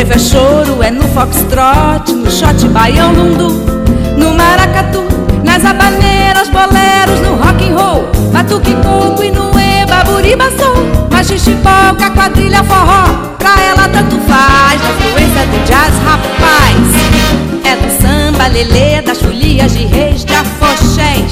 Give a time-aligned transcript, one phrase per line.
[0.00, 3.50] frevo, é choro, é no foxtrot, no shot, baião, lundu,
[4.16, 5.02] no maracatu,
[5.44, 10.74] nas abaneiras, boleros, no rock and roll, batuque, coco e no eba, buribaçou,
[11.10, 16.80] machixe, polca, quadrilha, forró, pra ela tanto faz, na influência do jazz, rapaz,
[17.64, 21.30] é do samba, lelê, das folias de reis, de afoxés,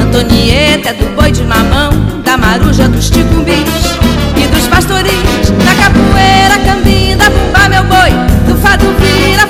[0.00, 1.90] Antonieta é do boi de mamão,
[2.24, 3.98] da maruja dos ticumbis
[4.36, 7.07] e dos pastoris, da capoeira, cambim,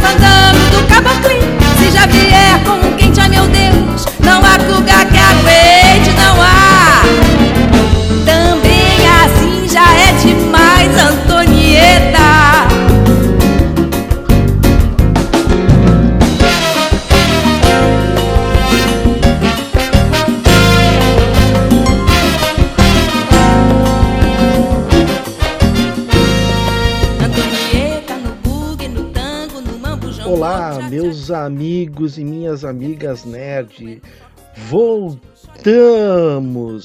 [0.00, 1.40] fandango, do caboclim.
[1.78, 2.88] Se já vier com
[31.48, 34.02] amigos e minhas amigas nerd.
[34.68, 35.32] Voltamos!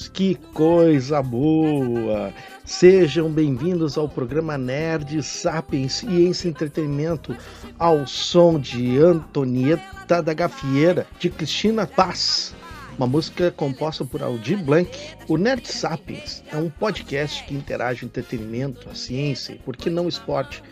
[0.08, 2.32] Que coisa boa!
[2.64, 7.36] Sejam bem-vindos ao programa Nerd Sapiens e Entretenimento
[7.78, 12.56] ao som de Antonieta da Gafieira, de Cristina Paz.
[12.98, 14.90] Uma música composta por Aldir Blanc.
[15.28, 19.90] O Nerd Sapiens é um podcast que interage o entretenimento, a ciência e, por que
[19.90, 20.64] não, esporte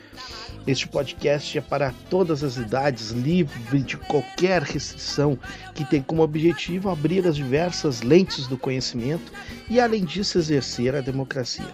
[0.67, 5.37] este podcast é para todas as idades, livre de qualquer restrição,
[5.73, 9.31] que tem como objetivo abrir as diversas lentes do conhecimento
[9.69, 11.65] e, além disso, exercer a democracia.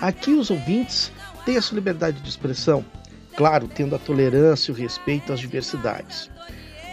[0.00, 1.12] Aqui, os ouvintes
[1.44, 2.84] têm a sua liberdade de expressão,
[3.36, 6.28] claro, tendo a tolerância e o respeito às diversidades.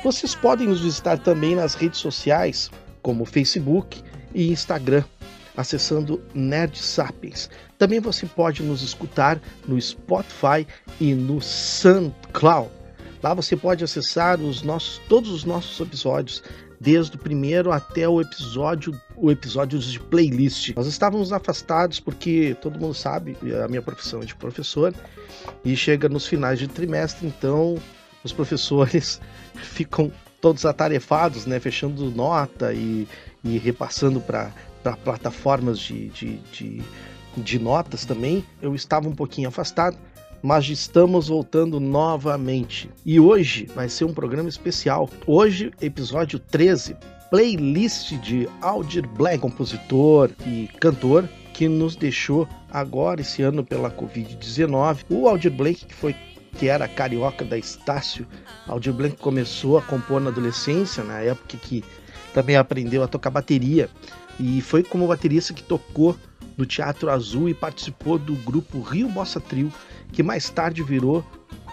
[0.04, 2.70] Vocês podem nos visitar também nas redes sociais,
[3.02, 4.04] como Facebook
[4.36, 5.04] e Instagram,
[5.56, 7.50] acessando Nerd Sapiens.
[7.78, 10.66] Também você pode nos escutar no Spotify
[11.00, 12.70] e no SoundCloud.
[13.22, 16.44] Lá você pode acessar os nossos, todos os nossos episódios,
[16.80, 20.74] desde o primeiro até o episódio, o episódio de playlist.
[20.76, 24.94] Nós estávamos afastados porque todo mundo sabe, a minha profissão é de professor,
[25.64, 27.78] e chega nos finais de trimestre, então
[28.24, 29.22] os professores
[29.56, 33.08] ficam todos atarefados, né, fechando nota e,
[33.42, 34.52] e repassando para
[35.04, 36.82] plataformas de, de, de,
[37.38, 38.44] de notas também.
[38.62, 39.98] Eu estava um pouquinho afastado,
[40.42, 42.90] mas estamos voltando novamente.
[43.06, 45.10] E hoje vai ser um programa especial.
[45.26, 46.98] Hoje, episódio 13,
[47.30, 55.06] playlist de Aldir Black, compositor e cantor que nos deixou agora esse ano pela Covid-19.
[55.10, 56.16] O Aldir Blake, que foi
[56.58, 58.28] que era carioca da Estácio,
[58.68, 61.84] Aldir Blanc começou a compor na adolescência, na época que
[62.34, 63.90] também aprendeu a tocar bateria
[64.40, 66.18] e foi como baterista que tocou
[66.58, 69.72] no Teatro Azul e participou do grupo Rio Bossa Trio,
[70.12, 71.24] que mais tarde virou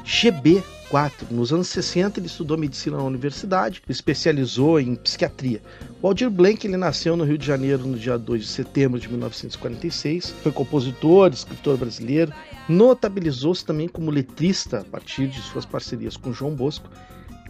[0.05, 1.31] GB4.
[1.31, 5.61] Nos anos 60 ele estudou medicina na universidade, especializou em psiquiatria.
[6.01, 9.09] O Aldir Blanc ele nasceu no Rio de Janeiro no dia 2 de setembro de
[9.09, 12.33] 1946, foi compositor, escritor brasileiro,
[12.69, 16.89] notabilizou-se também como letrista a partir de suas parcerias com João Bosco,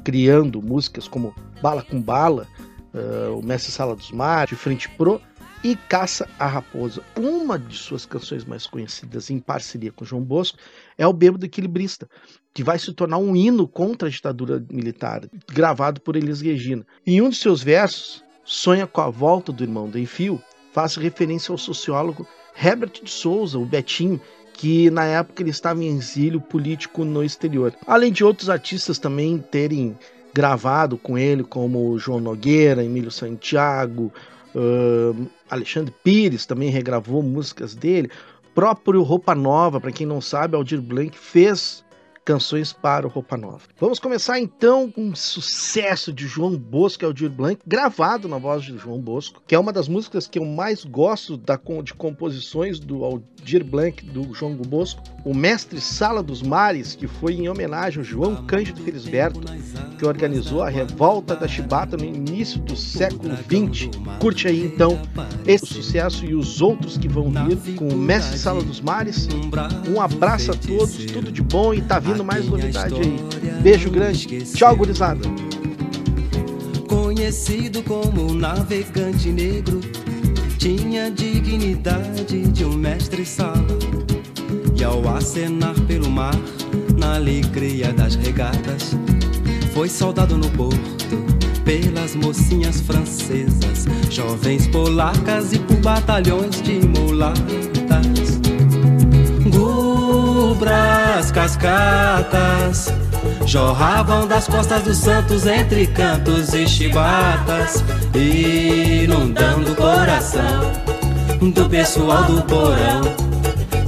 [0.03, 2.47] criando músicas como Bala com Bala,
[2.95, 5.21] uh, O Mestre Sala dos Mares, De Frente Pro
[5.63, 7.03] e Caça a Raposa.
[7.17, 10.59] Uma de suas canções mais conhecidas em parceria com João Bosco
[10.97, 12.09] é O Bêbado Equilibrista,
[12.55, 16.87] que vai se tornar um hino contra a ditadura militar, gravado por Elis Regina.
[17.07, 21.53] Em um de seus versos, Sonha com a volta do irmão do Enfio, faz referência
[21.53, 22.27] ao sociólogo
[22.61, 24.21] Herbert de Souza, o Betinho,
[24.55, 27.75] que na época ele estava em exílio político no exterior.
[27.87, 29.97] Além de outros artistas também terem
[30.33, 34.13] gravado com ele, como João Nogueira, Emílio Santiago,
[34.55, 38.11] uh, Alexandre Pires também regravou músicas dele.
[38.55, 41.85] Próprio Roupa Nova, para quem não sabe, Aldir Blanc fez
[42.31, 43.63] canções para o Roupa Nova.
[43.77, 48.63] Vamos começar então com um sucesso de João Bosco e Aldir Blanc, gravado na voz
[48.63, 52.79] de João Bosco, que é uma das músicas que eu mais gosto da, de composições
[52.79, 55.03] do Aldir Blanc, do João Bosco.
[55.25, 59.41] O Mestre Sala dos Mares, que foi em homenagem ao João Cândido Felisberto,
[59.99, 63.91] que organizou a revolta da Chibata no início do século XX.
[64.21, 64.99] Curte aí então
[65.45, 69.29] esse sucesso e os outros que vão vir com o Mestre Sala dos Mares.
[69.89, 73.63] Um abraço a todos, tudo de bom e tá vindo mais novidade aí.
[73.63, 74.27] Beijo grande.
[74.45, 75.21] Tchau, gurizada.
[76.89, 79.81] Conhecido como navegante negro,
[80.59, 83.67] tinha dignidade de um mestre-sala.
[84.79, 86.35] E ao acenar pelo mar,
[86.97, 88.95] na alegria das regatas,
[89.73, 91.01] foi soldado no porto
[91.65, 97.70] pelas mocinhas francesas, jovens polacas e por batalhões de mulatas.
[100.51, 102.93] Gol as cascatas
[103.47, 110.73] jorravam das costas dos santos entre cantos e chibatas, inundando o coração
[111.55, 113.01] do pessoal do porão.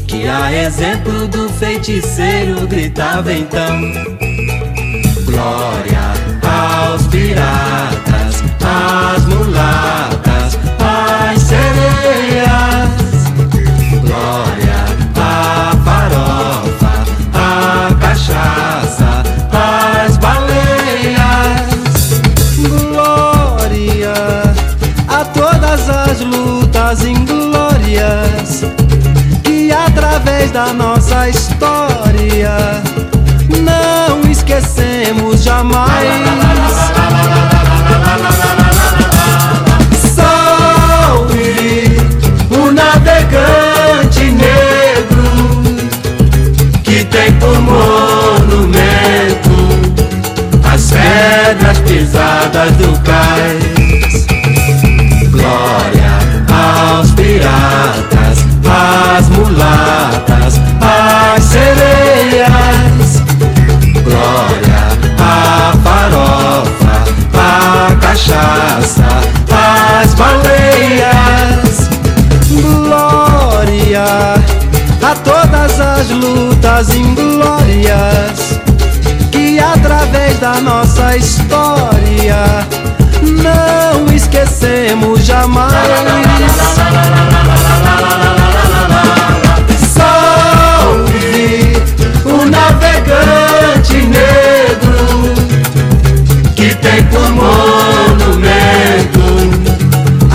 [0.07, 3.81] Que a exemplo do feiticeiro gritava então:
[5.25, 6.13] Glória
[6.47, 12.42] aos piratas, às mulatas, às sereias.
[26.25, 28.65] Lutas inglórias
[29.43, 32.83] que através da nossa história
[33.65, 35.89] não esquecemos jamais.
[40.15, 41.97] Salve
[42.51, 45.63] o navegante negro
[46.83, 49.51] que tem por monumento
[50.73, 53.02] as pedras pisadas do
[70.03, 71.89] às baleias.
[72.51, 74.05] Glória
[75.03, 78.61] a todas as lutas inglórias
[79.31, 82.67] que através da nossa história
[83.23, 85.73] não esquecemos jamais.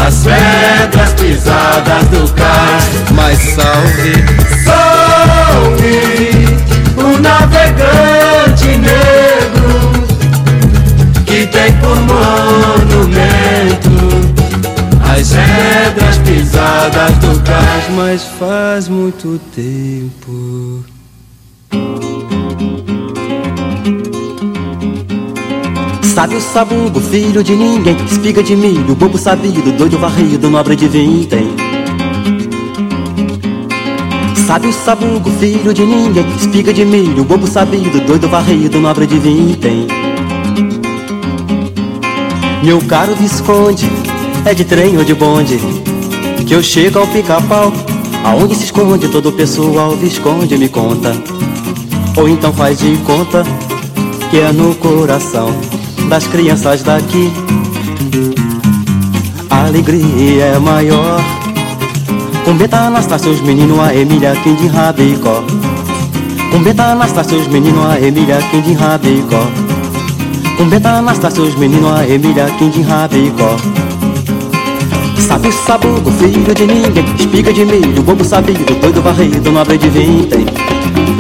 [0.08, 2.86] As pedras pisadas do cais.
[3.12, 4.14] Mas salve,
[4.64, 6.00] salve
[6.96, 9.92] o navegante negro
[11.26, 12.88] que tem por monumento
[15.14, 17.84] as pedras pisadas do cais.
[17.96, 20.47] Mas faz muito tempo.
[26.18, 30.88] Sabe o sabugo, filho de ninguém, espiga de milho, bobo sabido, doido varrido, nobre de
[30.88, 31.48] vintém.
[34.48, 39.20] Sabe o sabugo, filho de ninguém, espiga de milho, bobo sabido, doido varrido, nobre de
[39.20, 39.86] vintém.
[42.64, 43.88] Meu caro Visconde,
[44.44, 45.60] é de trem ou de bonde,
[46.48, 47.72] que eu chego ao pica-pau,
[48.24, 51.16] aonde se esconde todo o pessoal, Visconde me conta.
[52.16, 53.44] Ou então faz de conta
[54.32, 55.77] que é no coração
[56.08, 57.32] das crianças daqui.
[59.50, 61.22] A alegria é maior.
[62.46, 65.44] Com Beta Anastácio, os meninos, a Emília, quem de Rabicó.
[66.52, 69.48] Com Beta Anastácio, os meninos, a Emília, quem de Rabicó.
[70.58, 73.58] Com Beta Anastácio, os meninos, a Emília, quem de Rabicó.
[75.28, 79.90] Sabe o sabugo, filho de ninguém, espiga de milho, bobo sabido, doido varrido, nobre de
[79.90, 80.46] vintém.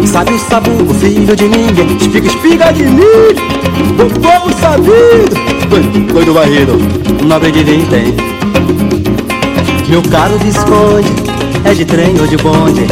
[0.06, 6.78] Sabe o sabugo, filho de ninguém, espiga, espiga de milho, bobo sabido, doido, doido varrido,
[7.26, 8.16] nobre de vintém.
[9.90, 11.10] Meu caro Visconde,
[11.64, 12.86] é de trem ou de bonde,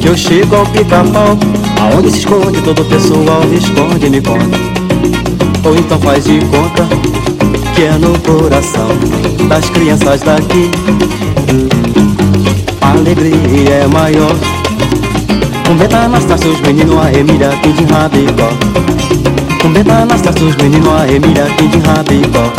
[0.00, 1.38] que eu chego ao pica-pau,
[1.80, 4.58] aonde se esconde todo pessoal, Visconde me conta.
[5.64, 6.86] Ou então faz de conta
[7.74, 8.88] que é no coração
[9.48, 10.70] das crianças daqui.
[12.80, 14.34] A alegria é maior.
[15.66, 18.50] Com Beta Anastácio, os meninos, a Emília, quem de Rabicó.
[19.64, 22.52] Com Beta Anastácio, os meninos, a Emília, quem de Rabicó.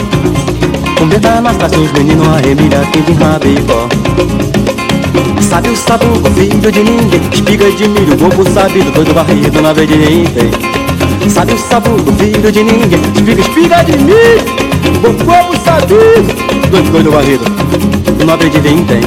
[0.97, 3.87] Com Beta Anastácio, os meninos, a Emília, quem de Rabicó.
[5.39, 10.25] Sabe o sabugo, filho de ninguém, espiga de milho, bobo sabido, doido varrido, na ninguém.
[11.29, 17.45] Sabe o sabugo, filho de ninguém, espiga, espiga de milho, bobo sabido, doido, doido varrido,
[18.25, 19.01] na ninguém.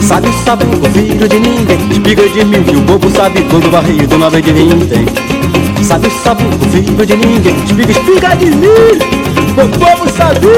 [0.00, 4.44] Sabe o sabugo, filho de ninguém, espiga de milho, bobo sabido, doido varrido, na vez
[5.82, 8.98] Sabe o sabugo, filho de ninguém, espiga, espiga de milho,
[9.78, 10.48] bobo sabido,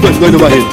[0.00, 0.66] doido, doido varrido,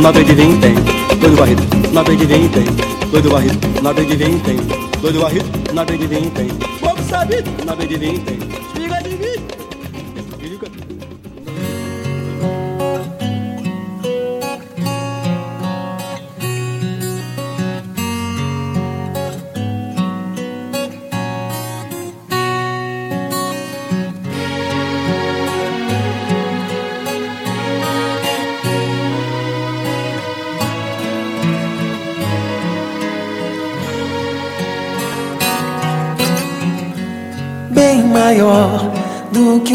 [0.00, 0.74] na vez de ninguém.
[1.20, 2.64] Doido varrido, nada de vintém.
[3.10, 4.56] Doido varrido, nada de vintém.
[5.00, 6.48] Doido varrido, nada de vintém.
[6.82, 8.34] Bobo sabido, nada de vintém.
[8.34, 8.43] Espiga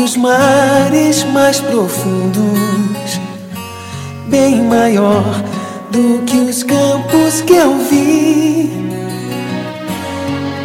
[0.10, 3.20] do que os mares mais profundos,
[4.28, 5.44] bem maior
[5.92, 8.72] do que os campos que eu vi,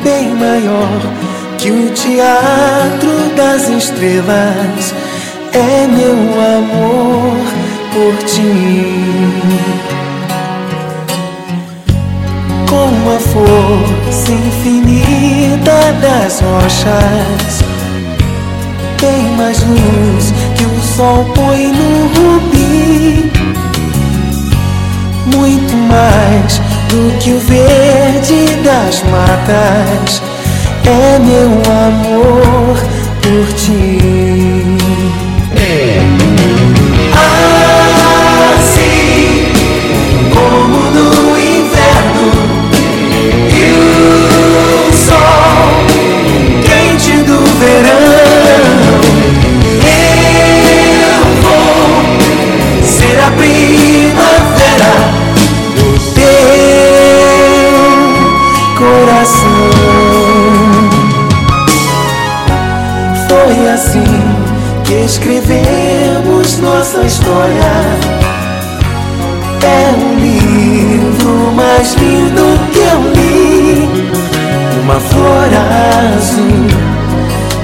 [0.03, 1.01] bem maior
[1.59, 4.95] que o teatro das estrelas.
[5.53, 6.17] É meu
[6.57, 7.37] amor
[7.93, 9.05] por ti.
[12.67, 17.74] com a força infinita das rochas.
[19.05, 23.31] Tem mais luz que o sol põe no rubi.
[25.27, 26.59] Muito mais
[26.89, 30.23] do que o verde das matas.
[30.87, 31.51] É meu
[31.87, 32.79] amor
[33.21, 33.99] por ti.
[38.55, 39.53] Assim
[40.33, 42.33] como no inverno
[44.95, 45.85] sol
[46.63, 48.24] quente do verão.
[53.45, 54.95] Primavera
[55.77, 56.25] do teu
[58.79, 59.67] coração.
[63.29, 64.23] Foi assim
[64.85, 67.73] que escrevemos nossa história.
[69.63, 73.89] É um livro mais lindo que eu li
[74.83, 75.49] uma flor
[76.17, 76.67] azul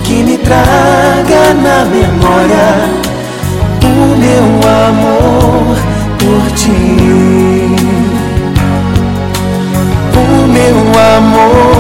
[0.04, 3.09] que me traga na memória
[4.30, 4.46] meu
[4.88, 5.76] amor
[6.18, 6.70] por ti.
[10.14, 10.78] O meu
[11.16, 11.79] amor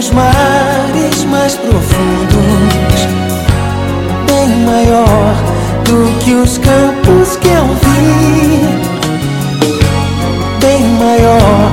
[0.00, 3.06] os mares mais profundos,
[4.26, 5.34] bem maior
[5.84, 8.62] do que os campos que eu vi,
[10.58, 11.70] bem maior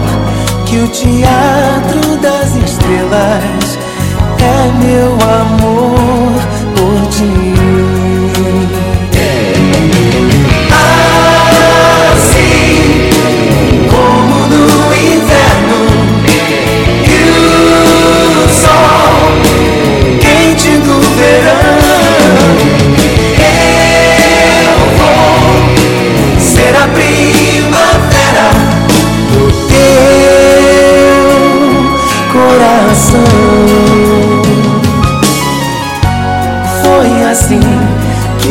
[0.66, 3.78] que o teatro das estrelas.
[4.40, 6.42] É meu amor
[6.76, 7.47] por ti.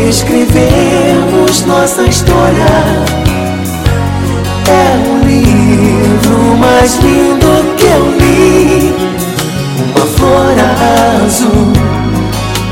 [0.08, 2.66] Escrevemos nossa história.
[4.68, 8.94] É um livro mais lindo que eu li.
[9.94, 10.54] Uma flor
[11.24, 11.72] azul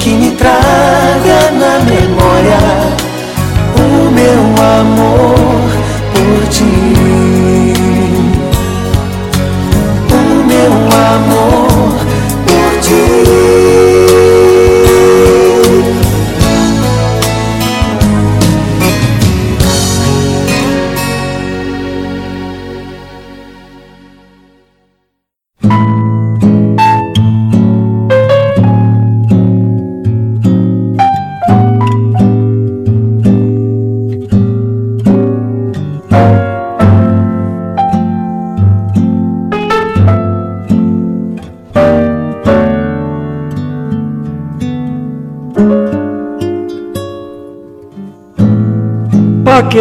[0.01, 2.59] que me traga na memória
[3.79, 4.41] o meu
[4.81, 5.71] amor
[6.15, 6.65] por ti.
[10.11, 11.64] O meu amor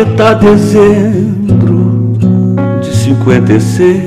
[0.03, 2.15] Paquetá, dezembro
[2.81, 4.03] de 56.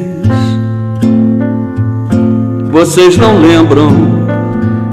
[2.70, 3.90] Vocês não lembram,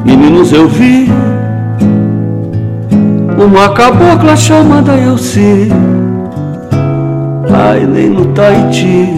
[0.06, 1.10] meninos, eu vi
[3.38, 5.68] uma cabocla chamada Elci.
[7.54, 9.10] Ai, nem no Tahiti.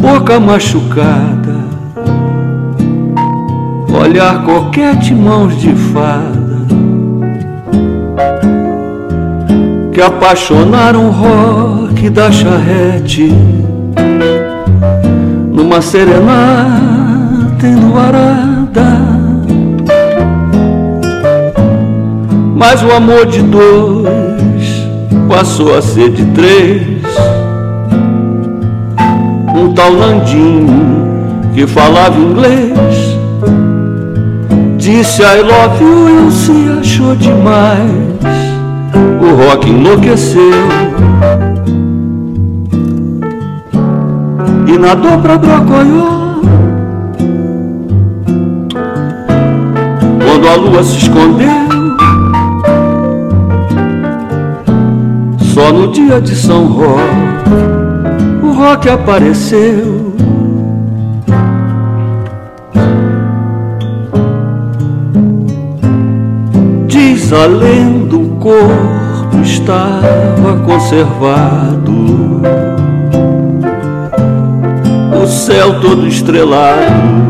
[0.00, 1.64] Boca machucada,
[3.88, 6.43] olhar coquete, mãos de fada
[9.94, 13.32] que apaixonaram o rock da charrete
[15.52, 18.84] numa serenata enluarada.
[22.56, 24.88] Mas o amor de dois
[25.28, 26.82] passou a ser de três.
[29.56, 31.04] Um tal Landinho
[31.54, 33.14] que falava inglês
[34.76, 38.03] Disse I love you e se achou demais.
[39.34, 40.68] O rock enlouqueceu.
[44.68, 46.40] E nadou pra Brocoió.
[50.24, 51.48] Quando a lua se escondeu.
[55.52, 56.94] Só no dia de São Roque
[58.40, 60.14] o rock apareceu.
[66.86, 69.03] Diz a lenda, o corpo
[69.42, 72.42] estava conservado.
[75.22, 77.24] O céu todo estrelado.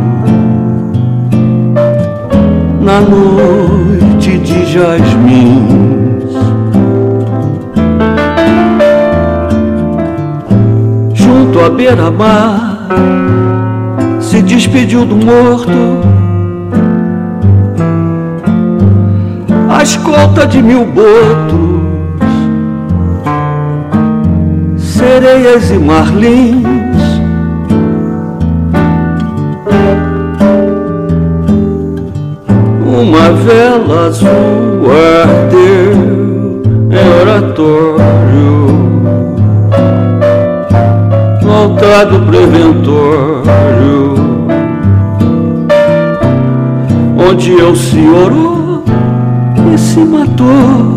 [2.81, 5.95] Na noite de jasmim
[11.55, 12.89] junto à beira-mar,
[14.21, 15.71] se despediu do morto.
[19.69, 21.74] A escolta de mil botos,
[25.15, 26.65] sereias e marlins.
[32.85, 34.91] Uma vela azul
[35.23, 38.55] ardeu em oratório
[41.43, 44.15] voltado preventório,
[47.31, 48.83] onde eu se orou
[49.73, 50.94] e se matou.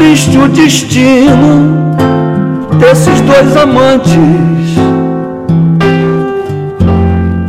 [0.00, 1.94] Triste o destino
[2.78, 4.10] desses dois amantes.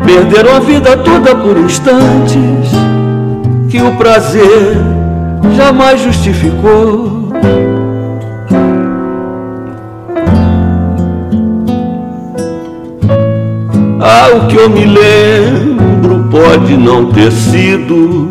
[0.05, 2.70] Perderam a vida toda por instantes
[3.70, 4.77] que o prazer
[5.55, 7.31] jamais justificou.
[14.01, 18.30] Ah, o que eu me lembro pode não ter sido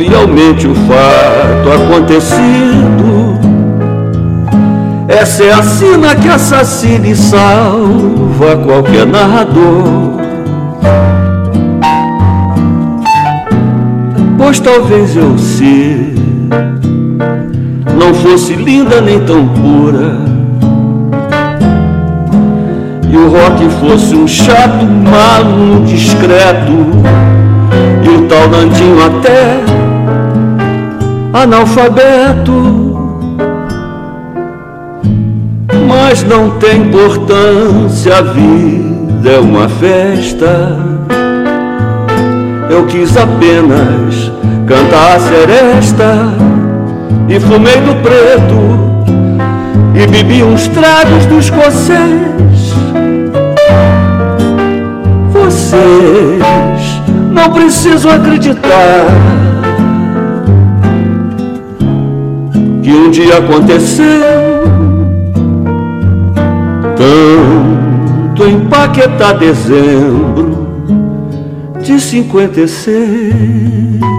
[0.00, 3.38] fielmente o fato acontecido.
[5.06, 10.18] Essa é a sina que assassina e salva qualquer narrador.
[14.38, 16.14] Pois talvez eu se
[17.98, 20.18] não fosse linda nem tão pura
[23.12, 26.72] e o rock fosse um chato, malo, discreto
[28.04, 29.79] E o tal Nandinho até
[31.32, 32.52] analfabeto
[35.88, 40.76] Mas não tem importância, a vida é uma festa.
[42.68, 44.30] Eu quis apenas
[44.66, 46.14] cantar a seresta
[47.28, 48.90] E fumei do preto
[49.92, 52.72] e bebi uns tragos do escocês.
[55.32, 56.42] Vocês
[57.32, 59.39] não precisam acreditar
[62.82, 64.04] que um dia aconteceu
[66.96, 70.68] tanto empaquetar dezembro
[71.82, 74.09] de cinquenta e seis.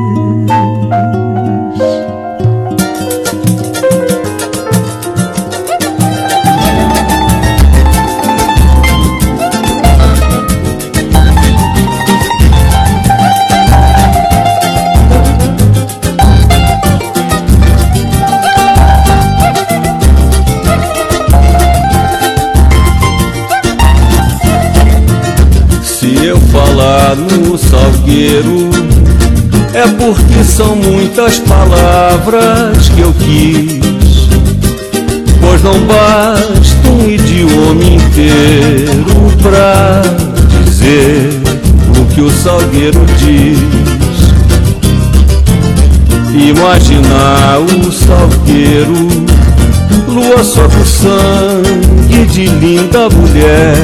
[30.44, 34.28] São muitas palavras que eu quis,
[35.40, 40.02] pois não basta um idioma inteiro pra
[40.64, 41.30] dizer
[42.00, 43.60] o que o salgueiro diz.
[46.34, 49.08] Imaginar o salgueiro,
[50.08, 53.76] lua sobre o sangue de linda mulher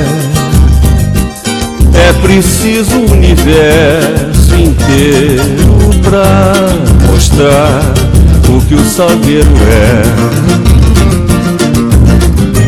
[1.94, 6.24] é preciso o universo inteiro pra
[7.12, 7.82] mostrar
[8.48, 10.02] o que o salgueiro é.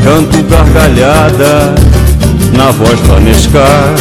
[0.04, 1.74] Canto gargalhada
[2.54, 3.96] na voz Vanescar,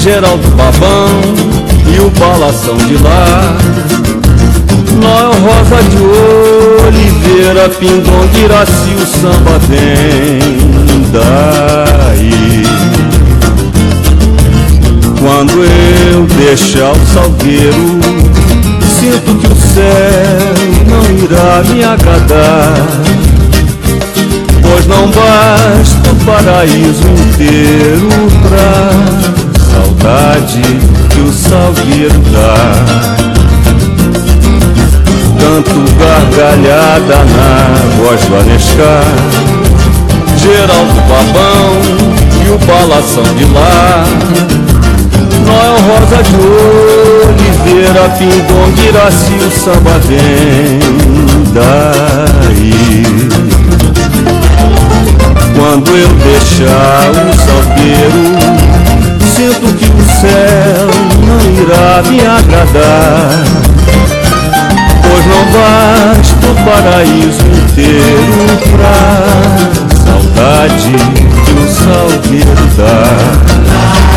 [0.00, 1.20] Geraldo Babão
[1.94, 3.56] e o balação de lá.
[5.00, 5.98] Noel Rosa de
[6.86, 12.85] Oliveira, Pindonga, Iraci, o samba vem daí.
[15.26, 17.98] Quando eu deixar o salgueiro,
[19.00, 20.54] sinto que o céu
[20.86, 22.74] não irá me agradar.
[24.62, 28.08] Pois não basta o paraíso inteiro
[28.48, 28.92] pra
[29.74, 30.62] saudade
[31.10, 32.84] que o salgueiro dá.
[35.40, 39.02] Canto gargalhada na voz do Anescar,
[40.38, 41.82] Geraldo Babão
[42.44, 44.65] e o Palação de lá.
[45.44, 46.36] Noel Rosa de
[47.28, 50.78] Oliveira, Pindong, Iraci, o samba vem
[51.52, 53.26] daí.
[55.56, 58.24] Quando eu deixar o salgueiro
[59.34, 60.88] Sinto que o céu
[61.26, 63.44] não irá me agradar
[65.02, 68.96] Pois não basta o paraíso inteiro pra
[70.04, 70.96] Saudade
[71.44, 74.15] que o salgueiro dá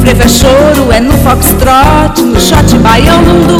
[0.00, 3.58] frevo é choro, é no foxtrot, no shot baião lundu,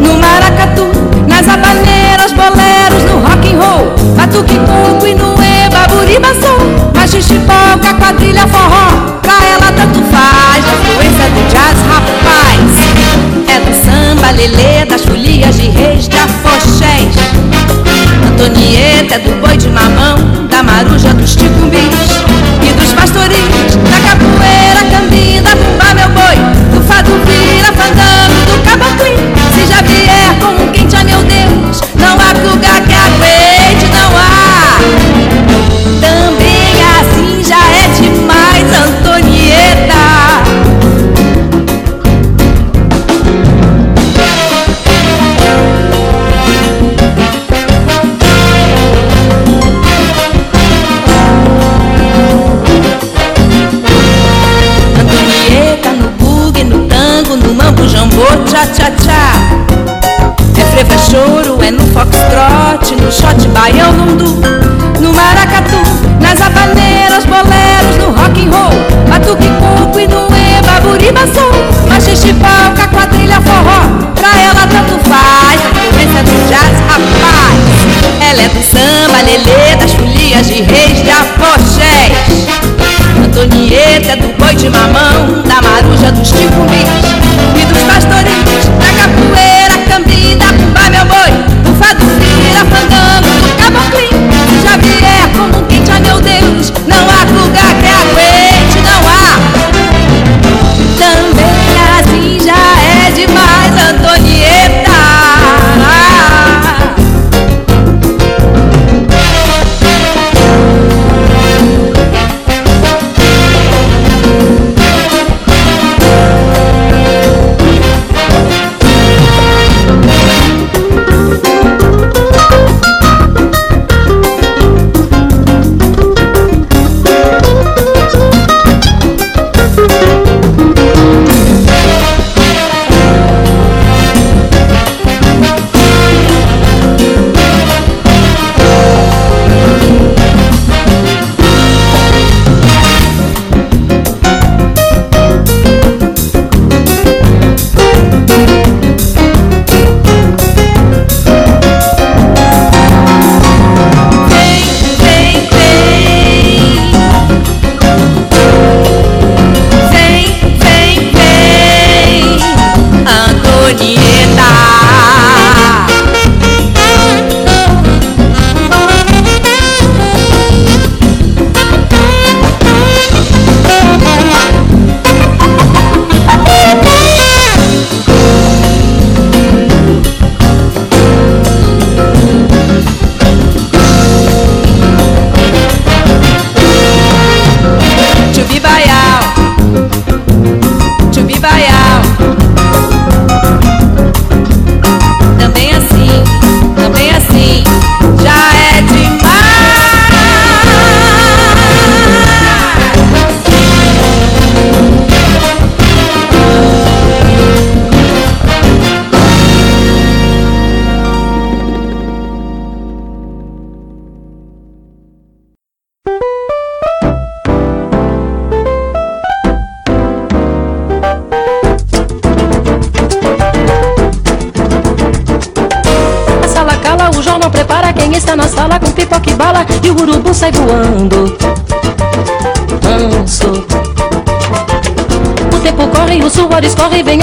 [0.00, 0.86] no maracatu,
[1.28, 4.93] nas habaneiras, boleros, no rock and roll, batuque coco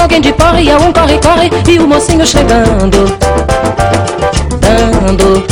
[0.02, 3.06] alguém de porre, é um corre, corre, e o mocinho chegando.
[4.60, 5.44] Dando.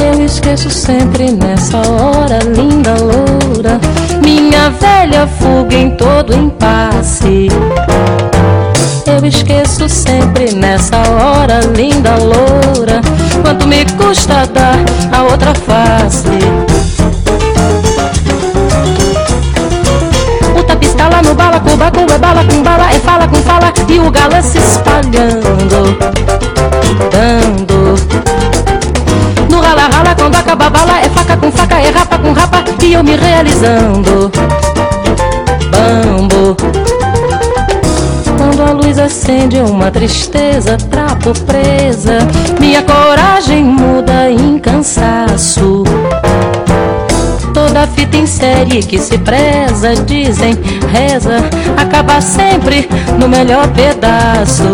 [0.00, 3.80] Eu esqueço sempre nessa hora, linda loura,
[4.22, 7.48] minha velha fuga em todo impasse.
[9.06, 13.00] Eu esqueço sempre nessa hora, linda loura,
[13.42, 14.76] quanto me custa dar
[15.12, 16.67] a outra face.
[24.10, 25.96] Galã se espalhando,
[27.10, 27.94] dando.
[29.50, 32.92] No rala, rala, quando acaba bala, é faca com faca, é rapa com rapa, e
[32.92, 34.30] eu me realizando.
[35.70, 36.56] Bambo.
[38.36, 42.18] Quando a luz acende uma tristeza, trapo presa,
[42.60, 45.84] minha coragem muda em cansaço.
[47.78, 50.52] Toda fita em série que se preza, dizem,
[50.90, 51.36] reza,
[51.76, 52.88] acaba sempre
[53.20, 54.64] no melhor pedaço.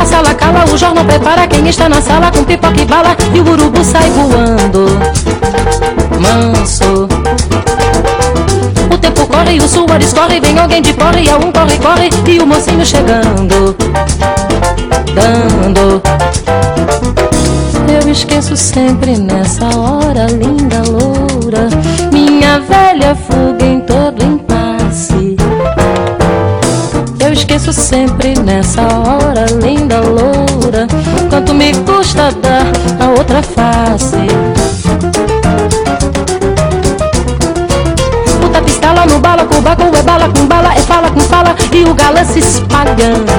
[0.00, 3.40] A sala cala, o jornal prepara quem está na sala com pipoca e bala e
[3.40, 4.86] o urubu sai voando.
[6.18, 7.06] Manso.
[8.90, 12.08] O tempo corre, o suor escorre, vem alguém de fora e é um corre, corre
[12.26, 13.76] e o mocinho chegando.
[15.14, 16.02] Dando.
[17.88, 21.68] Eu esqueço sempre nessa hora, linda loura,
[22.12, 25.36] minha velha fuga em todo impasse.
[27.18, 30.86] Eu esqueço sempre nessa hora, linda loura,
[31.30, 32.66] quanto me custa dar
[33.00, 34.26] a outra face.
[38.40, 41.84] Puta pistola no bala, com baco, é bala com bala, é fala com fala, e
[41.84, 43.32] o galã se espalhando,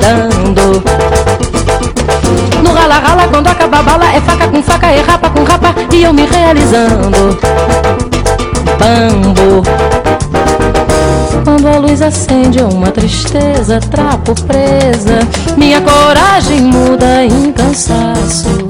[0.00, 1.21] dando.
[2.62, 5.74] No rala rala, quando acaba a bala, é faca com faca, é rapa com rapa,
[5.92, 7.38] e eu me realizando.
[8.78, 9.62] Bambo.
[11.44, 15.18] Quando a luz acende uma tristeza, trapo presa,
[15.56, 18.68] minha coragem muda em cansaço.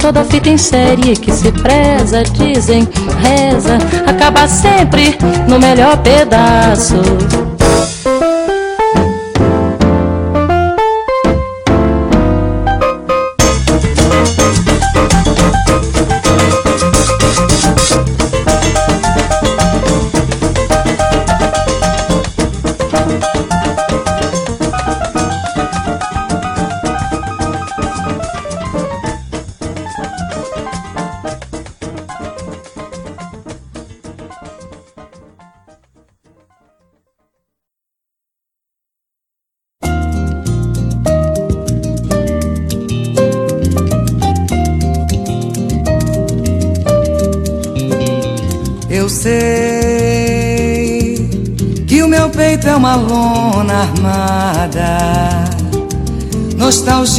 [0.00, 2.88] Toda fita em série que se preza, dizem,
[3.20, 6.96] reza, acaba sempre no melhor pedaço.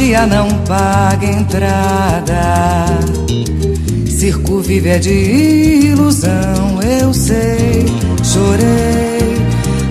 [0.02, 2.86] Nostalgia não paga entrada.
[4.04, 5.10] Circo vive é de
[5.90, 7.86] ilusão, eu sei.
[8.24, 9.36] Chorei,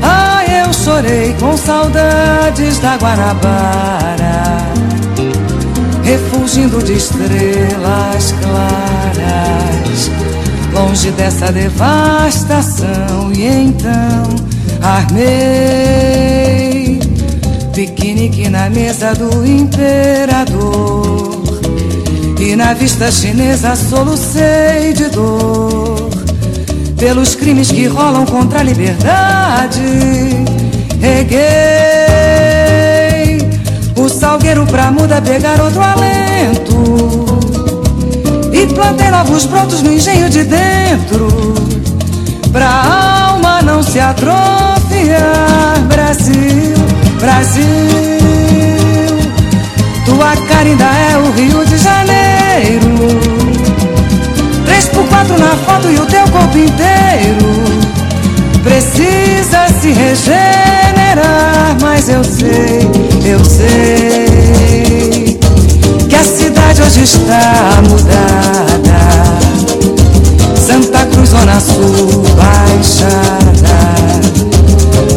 [0.01, 4.57] ah, eu chorei com saudades da Guanabara.
[6.03, 10.11] Refugindo de estrelas claras
[10.73, 13.31] longe dessa devastação.
[13.33, 14.35] E então
[14.81, 16.40] armei
[18.21, 21.41] piquenique na mesa do imperador.
[22.39, 26.09] E na vista chinesa solucei de dor
[26.97, 29.81] pelos crimes que rolam contra a liberdade.
[30.99, 31.39] Reguei
[33.95, 37.25] o salgueiro pra muda pegar outro alento.
[38.53, 41.29] E plantei novos brotos no engenho de dentro
[42.51, 42.69] Pra
[43.29, 46.80] alma não se atrofiar Brasil,
[47.21, 47.63] Brasil.
[50.05, 52.97] Tua cara ainda é o Rio de Janeiro.
[54.65, 57.61] Três por quatro na foto e o teu corpo inteiro.
[58.63, 62.89] Precisa se regenerar Mas eu sei,
[63.25, 65.39] eu sei
[66.09, 68.21] que a cidade hoje está mudada.
[70.55, 74.10] Santa Cruz, Zona Sul, Baixada,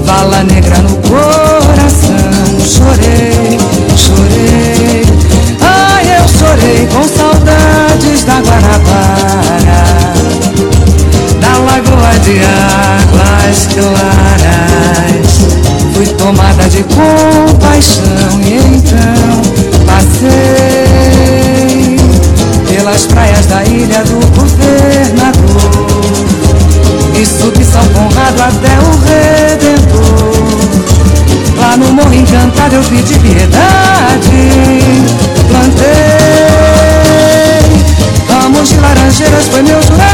[0.05, 2.15] vala negra no coração.
[2.61, 3.59] Chorei,
[3.97, 5.05] chorei,
[5.61, 9.85] ai eu chorei com saudades da Guanabara,
[11.41, 15.33] da lagoa de águas claras.
[15.95, 19.43] Fui tomada de compaixão e então
[19.87, 21.15] passei
[22.69, 25.85] pelas praias da ilha do governador
[27.17, 28.84] e subi São Conrado até o
[32.69, 34.49] Deus me de piedade.
[35.49, 35.85] Plantei.
[38.29, 40.14] Vamos de laranjeiras foi meu juramento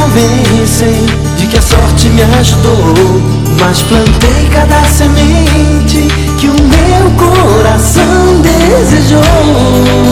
[0.00, 2.94] Convencem de que a sorte me ajudou.
[3.60, 6.06] Mas plantei cada semente
[6.38, 10.07] que o meu coração desejou.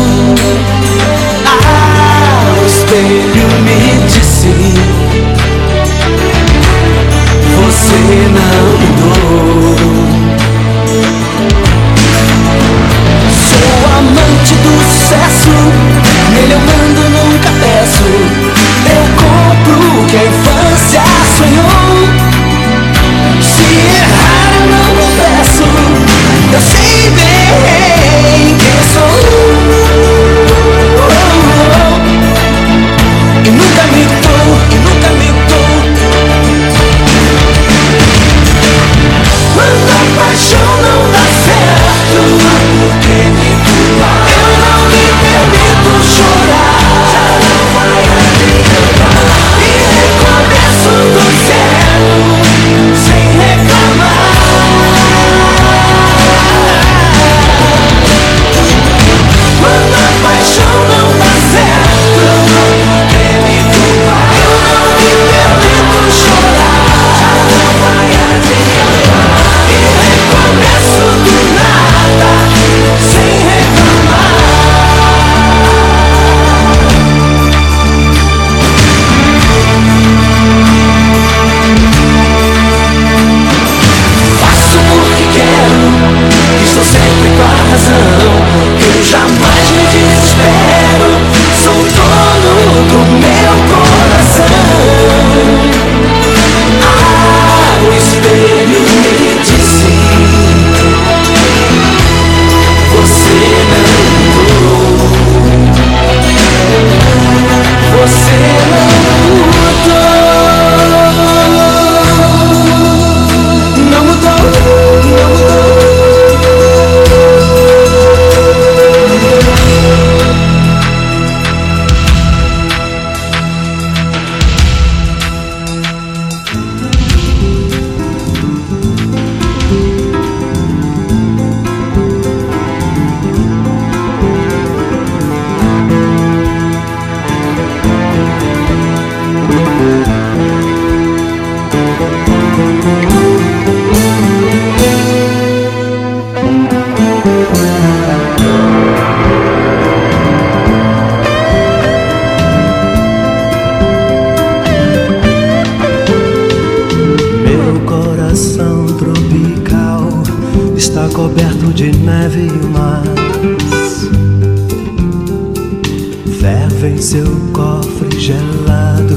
[167.07, 169.16] Seu cofre gelado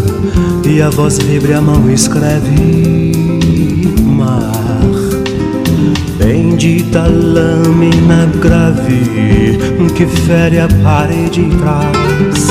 [0.64, 3.12] e a voz vibra a mão escreve
[4.04, 4.52] mar.
[6.20, 9.58] Bendita lâmina grave
[9.96, 12.48] que fere a parede em trás.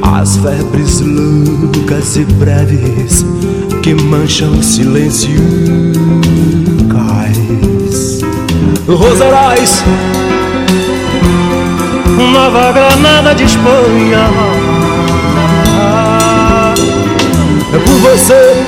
[0.00, 3.26] As febres loucas e breves
[3.82, 5.34] que mancham o silêncio
[6.88, 8.20] cais.
[8.86, 9.82] Rosarais,
[12.18, 14.30] Nova Granada de Espanha.
[17.72, 18.64] É por você,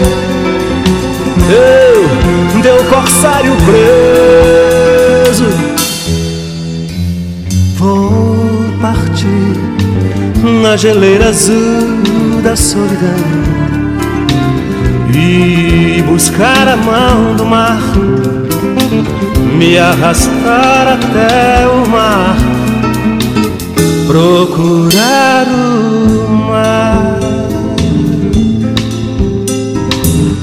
[1.51, 5.47] eu, teu corsário preso.
[7.77, 8.37] Vou
[8.81, 9.57] partir
[10.63, 13.51] na geleira azul da solidão
[15.15, 17.81] e buscar a mão do mar,
[19.57, 22.37] me arrastar até o mar,
[24.11, 27.21] procurar o mar.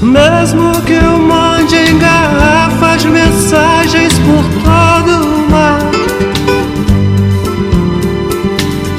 [0.00, 5.80] Mesmo que eu mande em garrafas mensagens por todo o mar,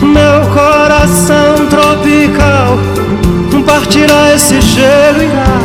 [0.04, 2.78] meu coração tropical
[3.66, 5.60] partirá esse gelo irá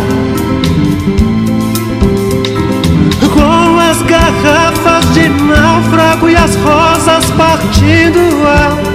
[3.32, 8.93] Com as garrafas de náufrago e as rosas partindo ar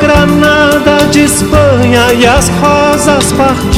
[0.00, 3.69] Granada de Espanha e as rosas partindo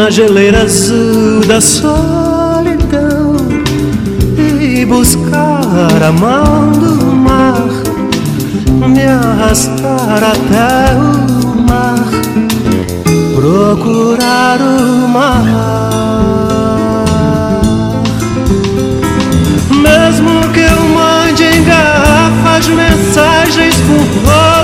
[0.00, 3.36] na geleira azul da solidão
[4.58, 7.68] e buscar a mão do mar,
[8.88, 12.08] me arrastar até o mar,
[13.34, 15.44] procurar o mar.
[19.70, 24.59] Mesmo que eu mande em garrafas mensagens por todo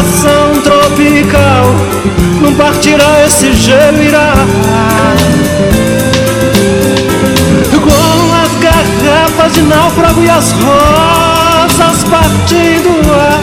[0.00, 1.64] coração tropical.
[2.40, 4.32] Não partirá esse gelo irá.
[7.82, 13.40] Com as garrafas de náufrago e as rosas partindo ar.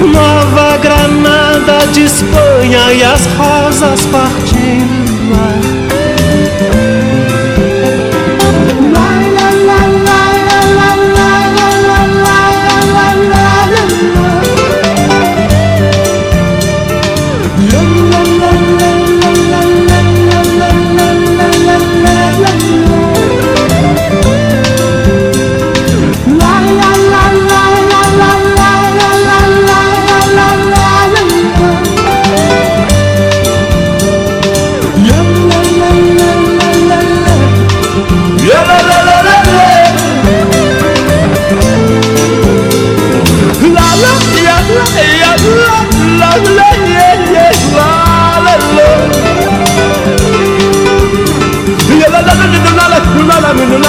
[0.00, 5.77] Nova Granada de Espanha e as rosas partindo ar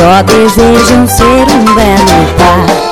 [0.00, 2.89] só desejam ser um belo par.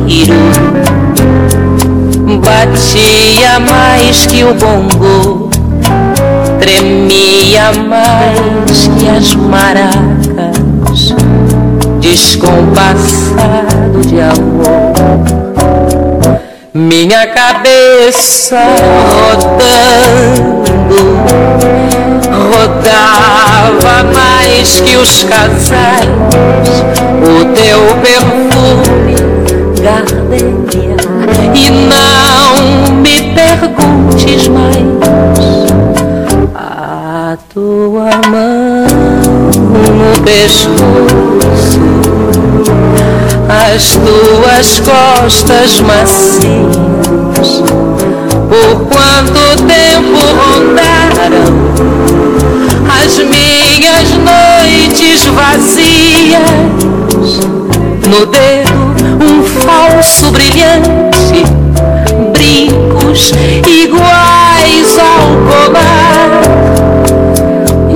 [0.00, 0.80] Traiçoeiro
[2.40, 5.50] batia mais que o bongo
[6.58, 11.14] tremia mais que as maracas,
[12.00, 14.92] descompassado de amor.
[16.72, 18.56] Minha cabeça
[19.32, 20.62] rodando,
[22.52, 26.08] rodava mais que os casais,
[27.24, 28.99] o teu perfume,
[29.82, 30.96] gardenia,
[31.54, 34.90] e não me perguntes mais
[37.52, 38.86] tua mão
[39.72, 41.80] no pescoço,
[43.48, 47.62] as tuas costas macias,
[48.48, 51.48] por quanto tempo rondaram
[53.02, 56.40] as minhas noites vazias,
[58.08, 58.89] no dedo
[59.20, 61.44] um falso brilhante,
[62.32, 63.32] brincos
[63.66, 66.40] iguais ao colar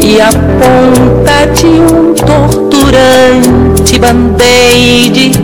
[0.01, 5.44] e a ponta de um torturante band-aid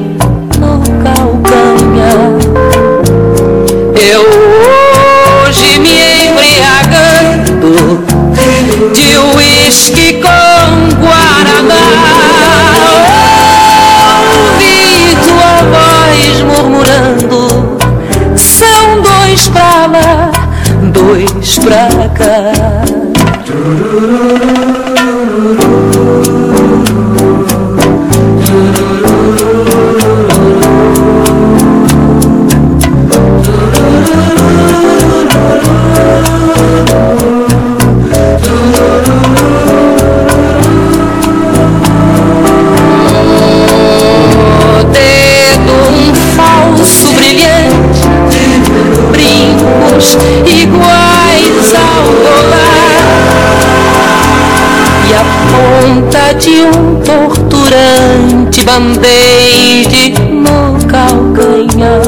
[58.78, 62.02] band-aid no calcanhar.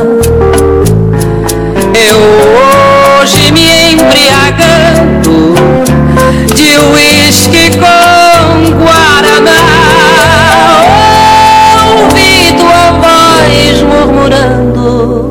[1.95, 2.19] Eu
[3.21, 5.55] hoje me embriagando
[6.55, 9.63] de uísque com guaraná.
[11.99, 15.23] Ouvi tua voz murmurando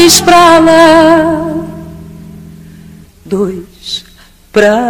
[0.00, 1.50] dois pra lá,
[3.24, 4.04] dois
[4.52, 4.89] pra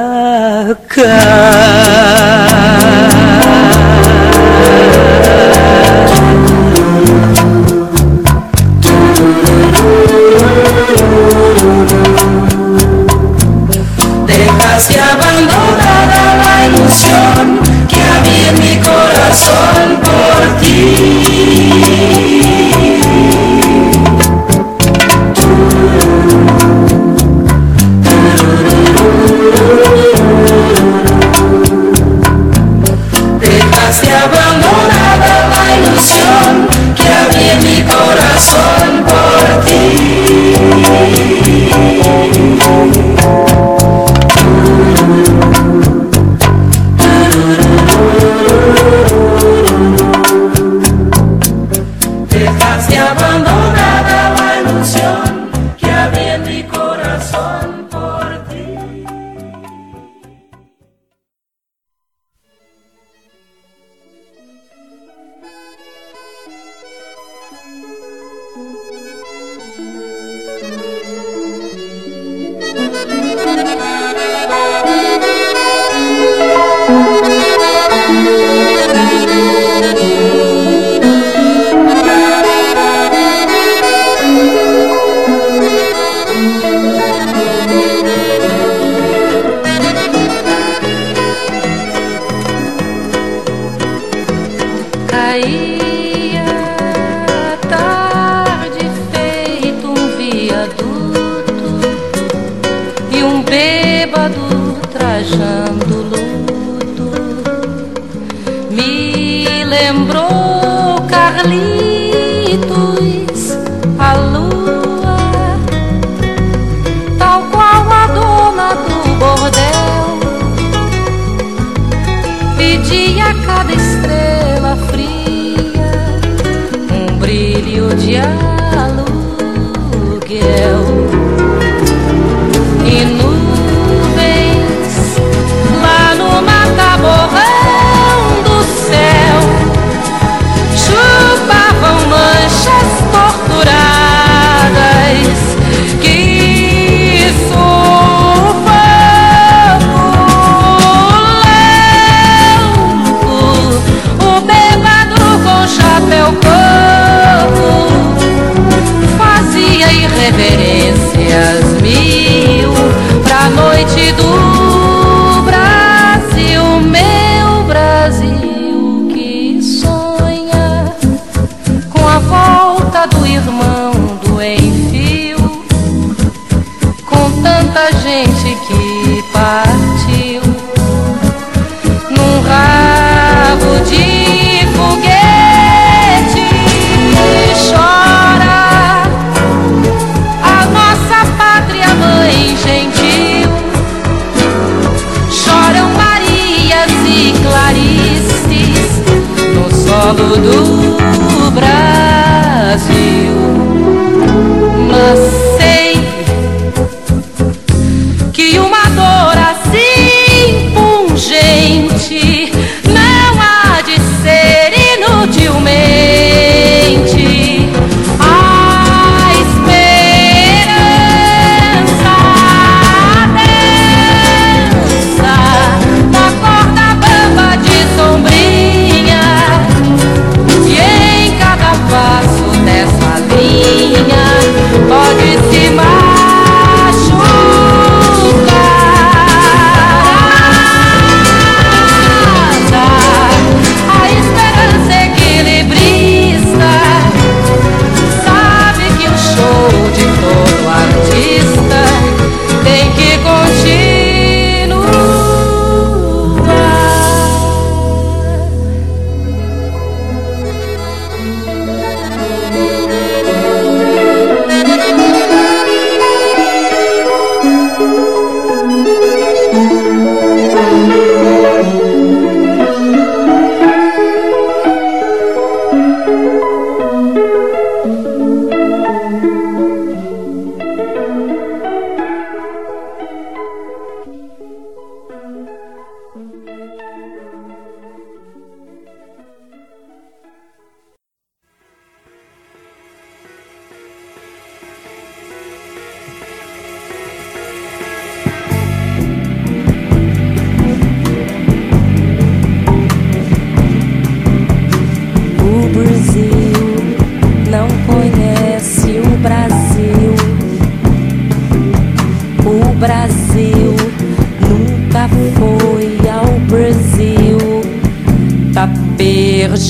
[128.21, 128.50] Yeah.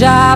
[0.01, 0.35] já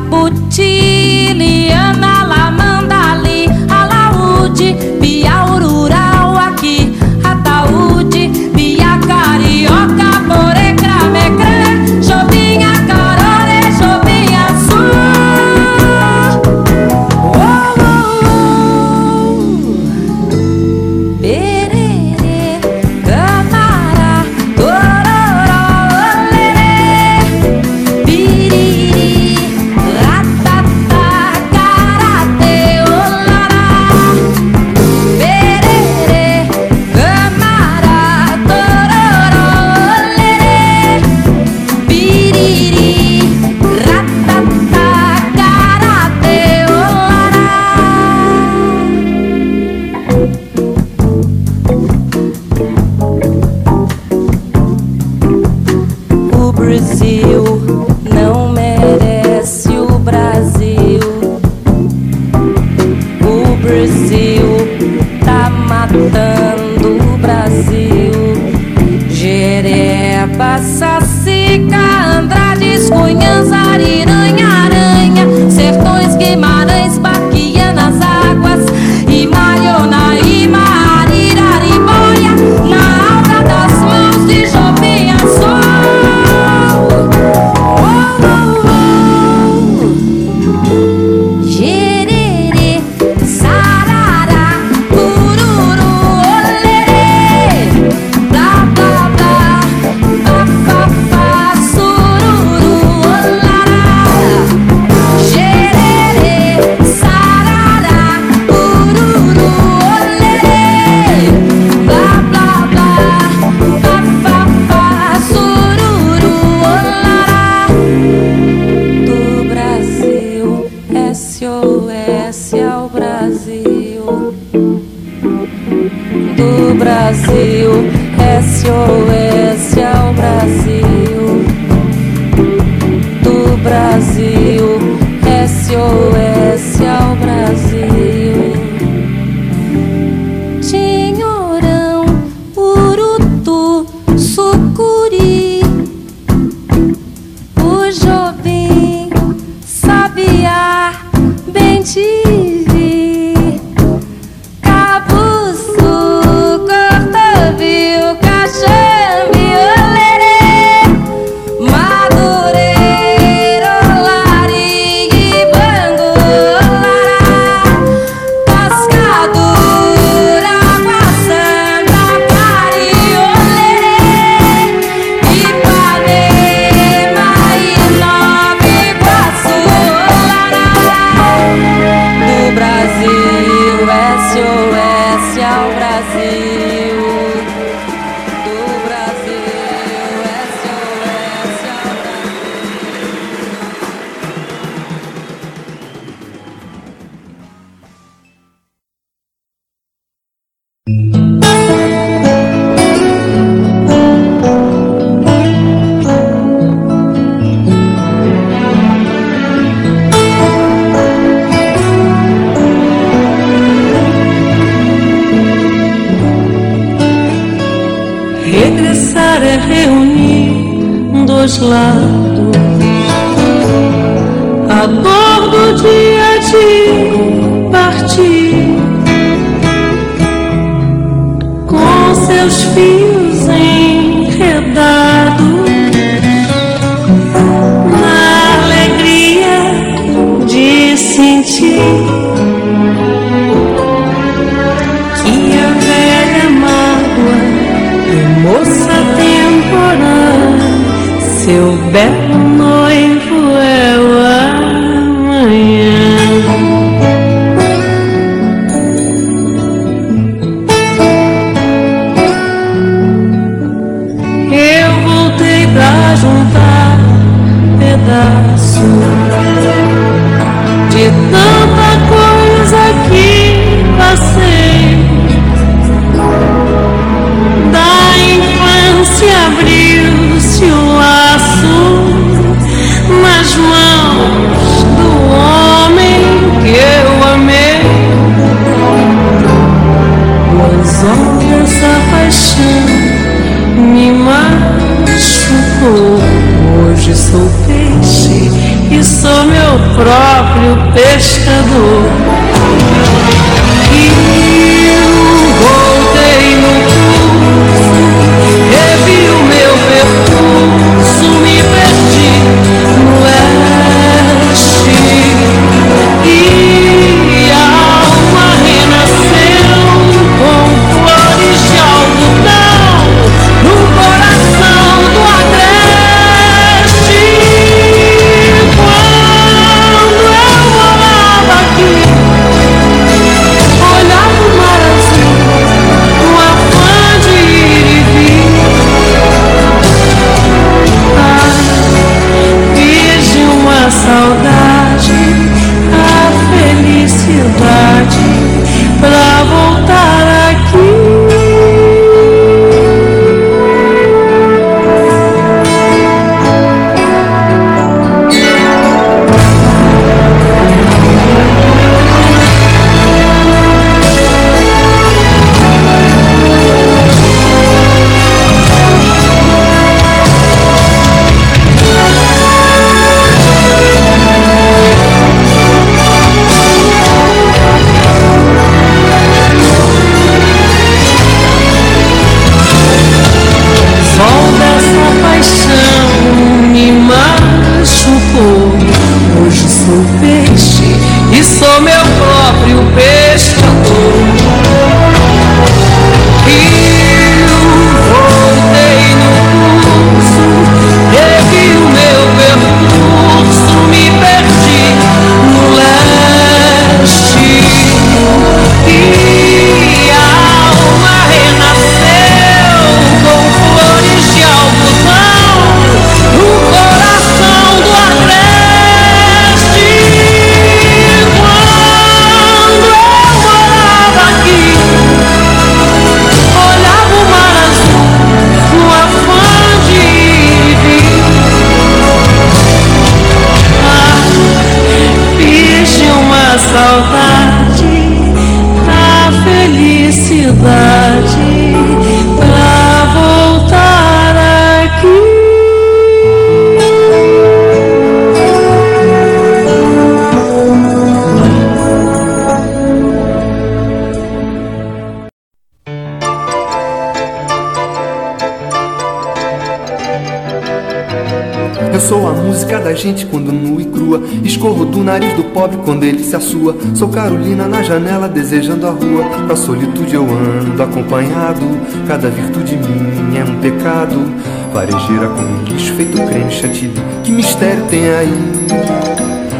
[465.85, 466.77] quando ele se assua.
[466.95, 469.25] Sou Carolina na janela desejando a rua.
[469.47, 471.67] Pra solitude eu ando acompanhado.
[472.09, 474.25] Cada virtude minha é um pecado.
[474.73, 477.01] Varejeira com lixo feito creme chantilly.
[477.23, 478.67] Que mistério tem aí?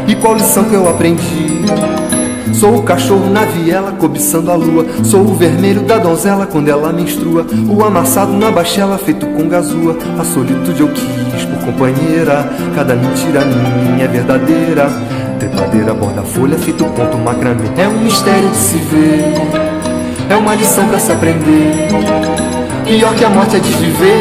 [0.07, 1.65] E qual lição que eu aprendi?
[2.53, 4.85] Sou o cachorro na viela cobiçando a lua.
[5.03, 7.45] Sou o vermelho da donzela quando ela menstrua.
[7.69, 9.97] O amassado na bachela feito com gazua.
[10.17, 12.49] A solitude eu quis por companheira.
[12.73, 14.89] Cada mentira minha é verdadeira.
[15.65, 17.65] Trepadeira, borda folha, feito ponto macramê.
[17.77, 19.33] É um mistério de se ver.
[20.29, 21.87] É uma lição pra se aprender.
[22.85, 24.19] Pior que a morte é desviver.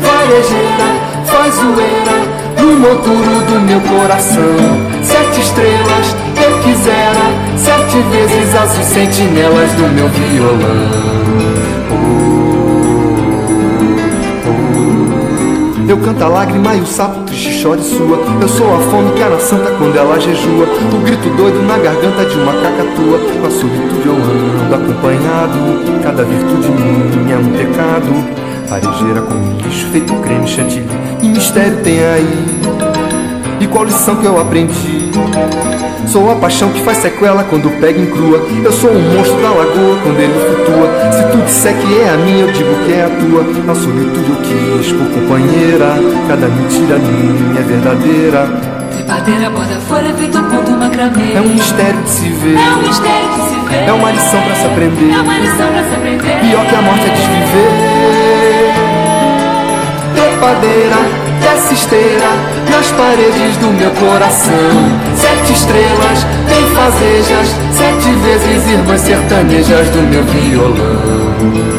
[0.00, 0.88] Varejeira,
[1.26, 2.16] faz zoeira
[2.58, 4.56] no monturo do meu coração.
[5.02, 7.26] Sete estrelas eu quisera,
[7.56, 11.33] sete vezes as sentinelas do meu violão.
[15.94, 18.18] Eu canto a lágrima e o sapo triste chora e sua.
[18.42, 20.66] Eu sou a fome que a santa quando ela jejua.
[20.92, 23.20] O grito doido na garganta de uma cacatua.
[23.20, 26.02] Com a solitude eu ando acompanhado.
[26.02, 28.66] Cada virtude minha é um pecado.
[28.68, 30.88] Farejeira com lixo feito creme chantilly.
[31.20, 32.44] Que mistério tem aí?
[33.60, 35.12] E qual lição que eu aprendi?
[36.06, 38.46] Sou a paixão que faz sequela quando pega em crua.
[38.64, 41.12] Eu sou um monstro da lagoa quando ele flutua.
[41.12, 43.72] Se tu disser que é a minha, eu digo que é a tua.
[43.72, 45.94] A solitude eu quis por companheira.
[46.28, 48.74] Cada mentira minha é verdadeira.
[48.92, 51.32] Trepadeira, borda folha, feito ponto macramê.
[51.34, 52.56] É um mistério de se ver.
[52.56, 53.88] É um mistério de se ver.
[53.88, 55.10] É uma lição pra se aprender.
[55.10, 56.40] É uma lição pra se aprender.
[56.40, 57.70] Pior que a morte é desviver.
[60.14, 60.96] Trepadeira,
[61.44, 62.30] desce esteira
[62.70, 64.54] nas paredes do meu coração.
[65.14, 71.73] Sete estrelas, bem fazejas, sete vezes irmãs sertanejas do meu violão.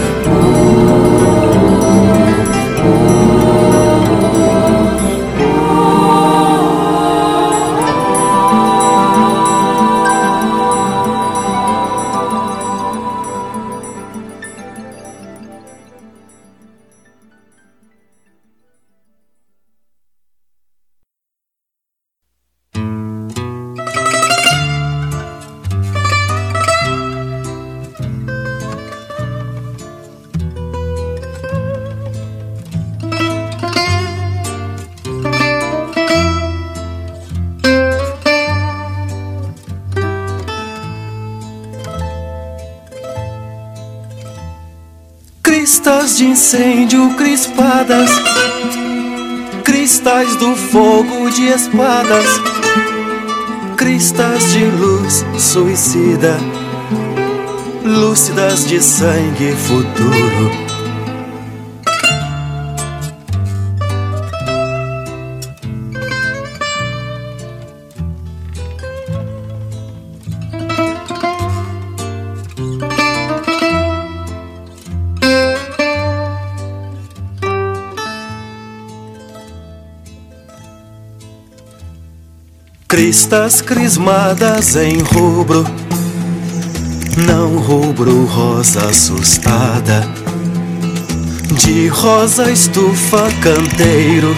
[46.46, 48.08] Incêndio crispadas,
[49.64, 52.28] cristais do fogo de espadas,
[53.76, 56.38] cristas de luz suicida,
[57.84, 60.64] lúcidas de sangue futuro.
[83.26, 85.65] Cristas crismadas em rubro,
[87.26, 90.07] não rubro rosa assustada,
[91.53, 94.38] de rosa estufa canteiro,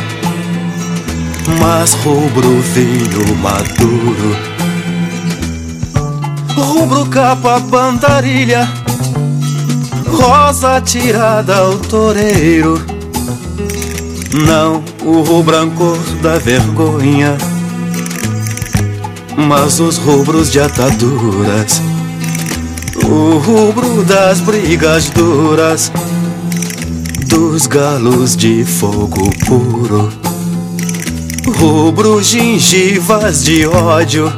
[1.59, 4.37] mas rubro vinho maduro.
[6.55, 8.71] Rubro capa bandarilha,
[10.07, 12.81] rosa tirada ao toureiro.
[14.45, 17.35] Não o rubro da vergonha
[19.37, 21.79] mas os rubros de ataduras,
[23.05, 25.91] o rubro das brigas duras,
[27.27, 30.11] dos galos de fogo puro,
[31.55, 34.33] rubro gengivas de ódio,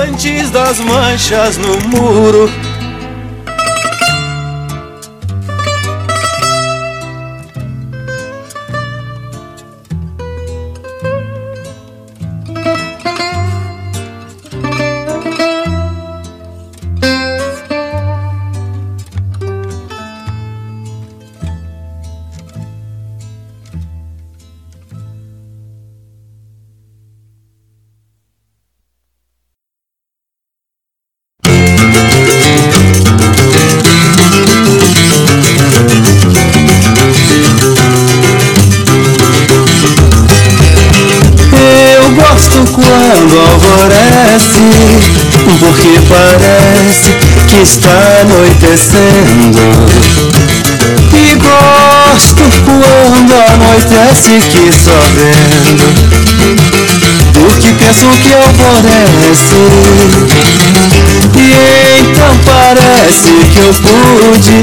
[0.00, 2.63] antes das manchas no muro.
[54.14, 55.86] Anoitece que só vendo.
[57.32, 59.56] Porque penso que alvorece.
[61.36, 64.62] E então parece que eu pude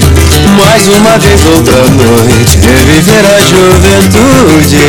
[0.57, 4.87] mais uma vez outra noite reviver a juventude.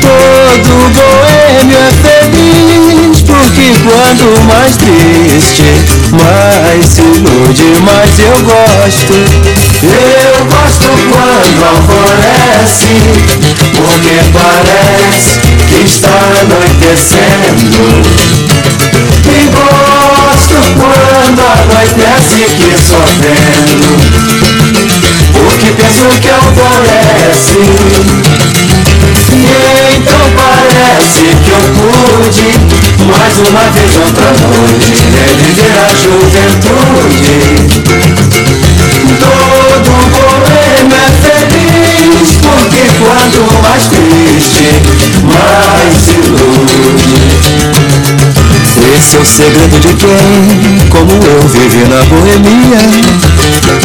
[0.00, 5.64] Todo boêmio é feliz Porque quanto mais triste
[6.12, 9.14] Mais se ilude, mais eu gosto
[9.82, 10.75] Eu gosto
[11.10, 12.94] quando alvorece
[13.74, 17.80] Porque parece que está anoitecendo.
[19.26, 23.90] E gosto quando anoitece que só vendo
[25.32, 27.60] Porque penso que alvorece.
[29.32, 32.48] E então parece que eu pude
[33.04, 37.38] Mais uma vez outra noite Reviver a juventude.
[39.20, 40.15] Todo
[40.76, 44.68] boêmio é feliz Porque quanto mais triste
[45.22, 46.86] Mais se ilude.
[48.96, 52.78] Esse é o segredo de quem, como eu, vive na boemia.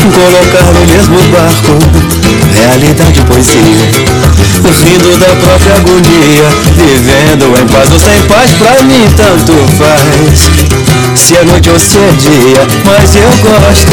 [0.01, 1.79] Colocar no mesmo barco
[2.59, 4.31] realidade e poesia.
[4.83, 10.60] Rindo da própria agonia Vivendo em paz ou sem paz Pra mim tanto faz
[11.21, 13.91] Se é noite ou se é dia Mas eu gosto.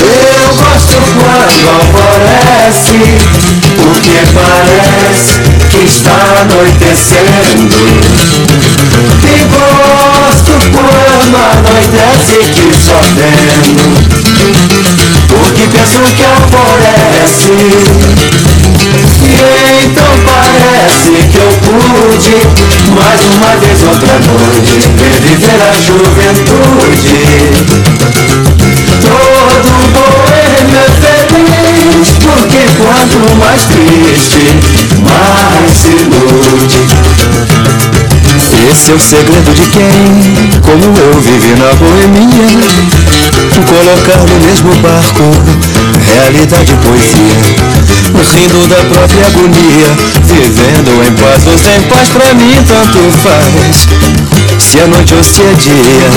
[0.00, 2.96] Eu gosto quando alvorece
[3.76, 5.34] Porque parece
[5.68, 7.76] que está anoitecendo.
[9.22, 13.86] E gosto quando anoitece que só vendo.
[15.28, 17.52] Porque penso que alvorece
[19.84, 22.36] então parece que eu pude
[22.94, 27.22] Mais uma vez outra noite Reviver a juventude.
[29.02, 34.44] Todo boêmio é feliz Porque quanto mais triste
[35.02, 36.82] Mais se ilude.
[38.70, 42.46] Esse é o segredo de quem, como eu, vive na boemia.
[43.66, 45.71] Colocar no mesmo barco
[46.20, 47.82] realidade poesia
[48.42, 49.88] rindo da própria agonia,
[50.24, 53.88] vivendo em paz ou sem paz, pra mim tanto faz.
[54.58, 56.10] Se é noite ou se é dia,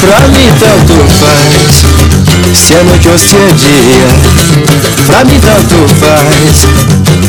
[0.00, 1.84] pra mim tanto faz.
[2.54, 4.08] Se é noite ou se é dia,
[5.06, 6.66] pra mim tanto faz.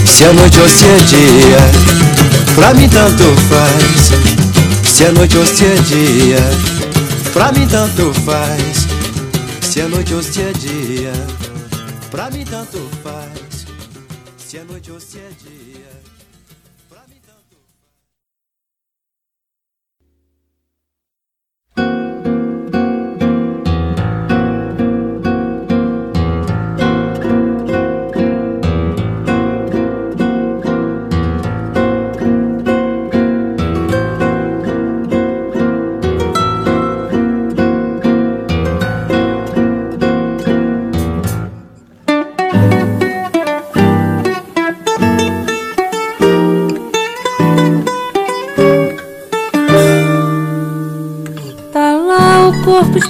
[0.05, 1.71] Se é noite ou se é dia,
[2.55, 4.11] pra mim tanto faz.
[4.83, 6.51] Se é noite ou se é dia,
[7.33, 8.87] pra mim tanto faz.
[9.61, 11.13] Se é noite ou se é dia,
[12.11, 13.65] pra mim tanto faz.
[14.37, 15.40] Se é noite ou se é dia.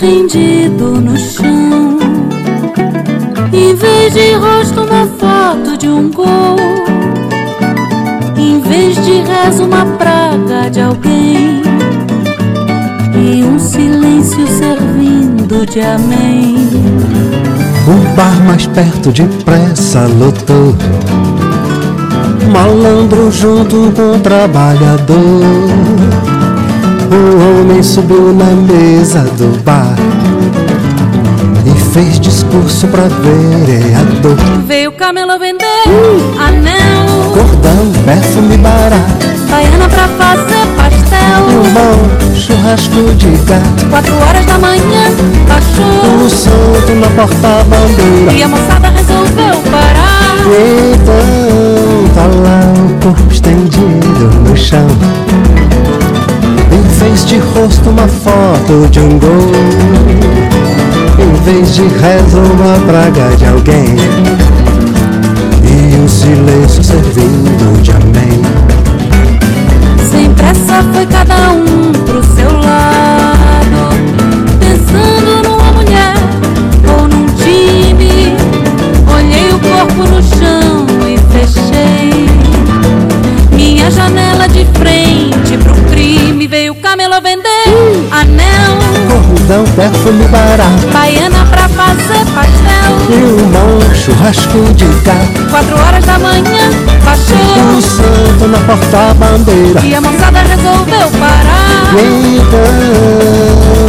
[0.01, 1.99] Estendido no chão.
[3.53, 6.55] Em vez de rosto, uma foto de um gol.
[8.35, 11.61] Em vez de rezo, uma praga de alguém.
[13.13, 16.55] E um silêncio servindo de amém.
[17.87, 20.75] O bar mais perto depressa lotou.
[22.51, 26.30] Malandro junto com o trabalhador.
[27.41, 29.95] O homem subiu na mesa do bar
[31.65, 34.37] e fez discurso pra vereador.
[34.67, 35.65] Veio o camelo vender
[36.39, 37.31] anel.
[37.33, 41.43] Cordão, perfume barato Baiana pra fazer e pastel.
[41.49, 43.89] um bom churrasco de gato.
[43.89, 45.09] Quatro horas da manhã,
[45.47, 46.23] baixou.
[46.23, 48.33] O santo na porta-bandeira.
[48.33, 50.37] E a moçada resolveu parar.
[50.93, 54.87] Então tá lá o corpo estendido no chão
[57.11, 59.51] vez de rosto uma foto de um gol
[61.19, 63.97] Em vez de rezo uma praga de alguém
[65.61, 68.41] E um silêncio servindo de amém
[70.09, 73.89] Sem pressa foi cada um pro seu lado.
[74.59, 76.13] Pensando numa mulher
[76.87, 78.35] ou num time.
[79.13, 82.29] Olhei o corpo no chão e fechei.
[83.51, 85.50] Minha janela de frente
[87.71, 88.77] vender anel.
[89.07, 92.91] Cordão, perfume barato Baiana pra fazer pastel.
[93.09, 96.69] Um churrasco de gato Quatro horas da manhã,
[97.03, 97.37] baixou.
[97.77, 101.93] O santo na porta-bandeira E a moçada resolveu parar.
[101.97, 102.59] Então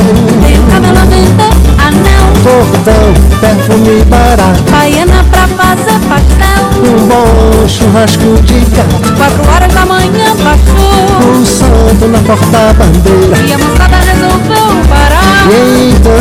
[0.05, 2.27] o vender anel.
[2.43, 6.63] Cordão, perfume barato Baiana pra fazer pastel.
[6.83, 10.92] Um bom churrasco de gato Quatro horas da manhã baixou.
[11.21, 15.47] O santo na porta-bandeira E a moçada resolveu parar.
[15.91, 16.13] Então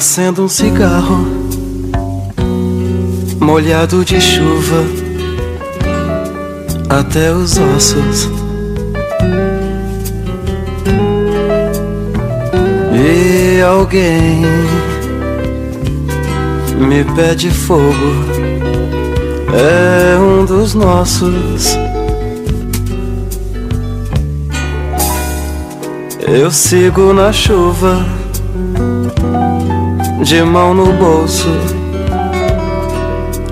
[0.00, 1.26] Acendo um cigarro
[3.38, 4.82] molhado de chuva
[6.88, 8.30] até os ossos.
[12.94, 14.40] E alguém
[16.78, 17.92] me pede fogo,
[19.52, 21.76] é um dos nossos.
[26.26, 28.19] Eu sigo na chuva
[30.22, 31.48] de mão no bolso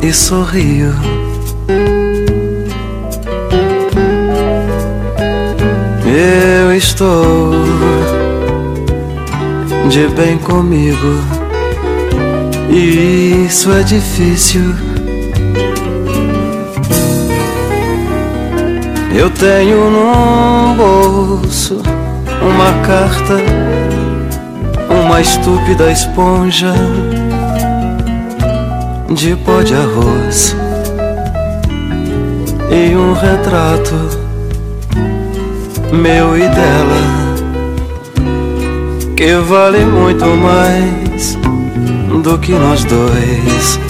[0.03, 0.93] e sorrio.
[6.05, 7.53] Eu estou
[9.89, 11.23] de bem comigo,
[12.70, 14.74] e isso é difícil.
[19.15, 21.81] Eu tenho num bolso
[22.40, 23.35] uma carta,
[25.09, 26.74] uma estúpida esponja
[29.10, 30.55] de pó de arroz
[32.70, 33.94] e um retrato
[35.90, 37.35] meu e dela
[39.16, 41.39] que vale muito mais
[42.22, 43.80] do que nós dois.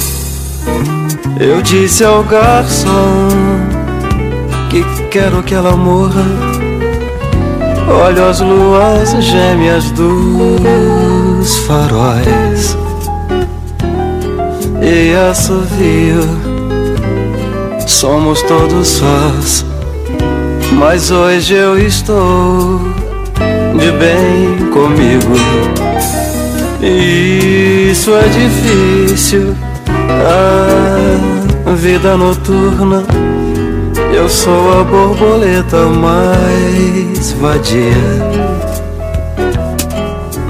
[1.40, 3.28] Eu disse ao garçom
[4.70, 6.22] que quero que ela morra.
[8.06, 9.90] Olho as luas gêmeas
[11.48, 12.76] dos faróis
[14.82, 16.20] e assovio.
[17.86, 19.64] Somos todos sós,
[20.72, 22.80] mas hoje eu estou
[23.78, 25.34] de bem comigo.
[26.82, 29.56] Isso é difícil,
[31.66, 33.02] a vida noturna.
[34.12, 38.47] Eu sou a borboleta mais vadia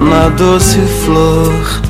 [0.09, 1.80] na doce flor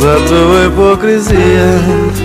[0.00, 2.21] da tua hipocrisia.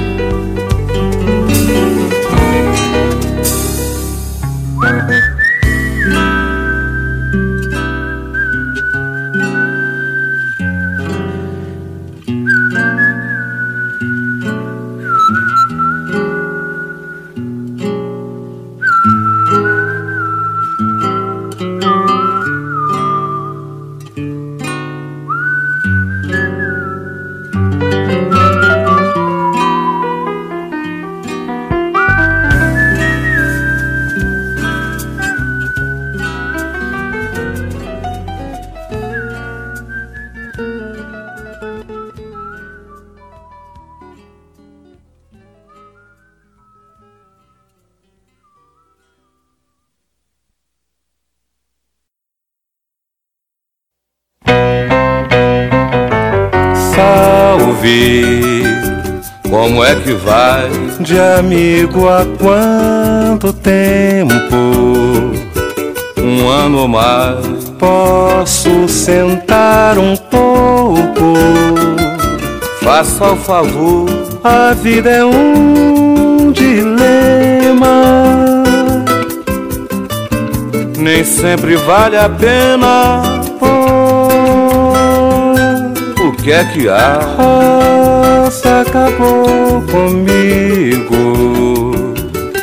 [61.08, 61.08] Vai?
[61.08, 64.36] De amigo há quanto tempo?
[66.18, 67.46] Um ano ou mais.
[67.80, 71.34] Posso sentar um pouco?
[72.82, 74.10] Faça o favor.
[74.44, 78.04] A vida é um dilema.
[80.98, 83.22] Nem sempre vale a pena.
[86.20, 87.20] O que é que há?
[87.38, 88.17] Roça
[88.88, 91.16] acabou comigo.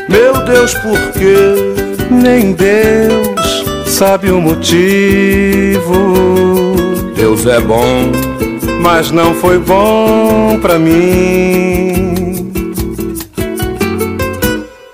[0.09, 1.75] Meu Deus, por quê?
[2.11, 5.95] Nem Deus sabe o motivo.
[7.15, 8.11] Deus é bom,
[8.81, 12.53] mas não foi bom pra mim.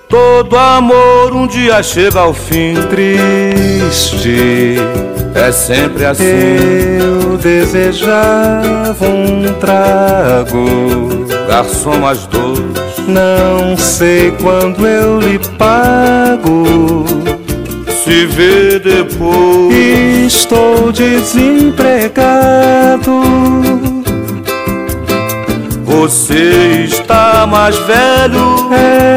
[0.09, 2.75] Todo amor um dia chega ao fim.
[2.91, 4.77] Triste
[5.35, 6.25] é sempre assim.
[6.99, 11.27] Eu desejava um trago.
[11.49, 12.61] Garçom, mais dois.
[13.07, 17.05] Não sei quando eu lhe pago.
[18.05, 19.75] Se vê depois.
[20.27, 22.21] Estou desempregado.
[25.85, 28.71] Você está mais velho.
[28.73, 29.11] É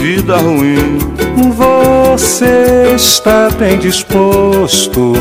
[0.00, 0.98] vida ruim.
[2.20, 5.14] Você está bem disposto.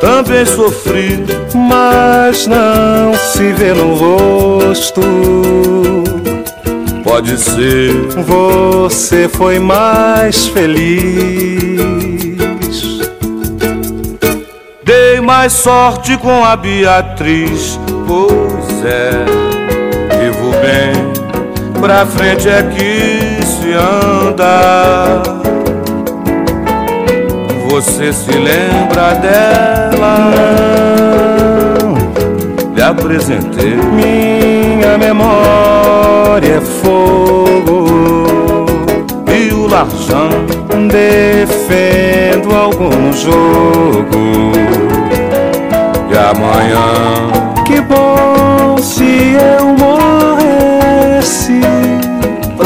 [0.00, 5.02] Também sofri, mas não se vê no rosto.
[7.02, 7.92] Pode ser,
[8.24, 10.86] você foi mais feliz.
[14.84, 17.76] Dei mais sorte com a Beatriz,
[18.06, 19.10] pois é,
[20.16, 20.92] vivo bem,
[21.80, 23.15] pra frente é que
[23.76, 25.22] anda.
[27.70, 30.16] Você se lembra dela?
[32.74, 33.76] Lhe apresentei.
[33.76, 37.86] Minha memória é fogo
[39.30, 40.30] e o larjão
[40.88, 44.52] defendo algum jogo.
[46.10, 47.35] E amanhã,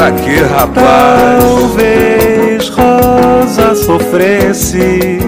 [0.01, 1.43] Pra que rapaz?
[1.43, 5.19] Talvez Rosa sofresse.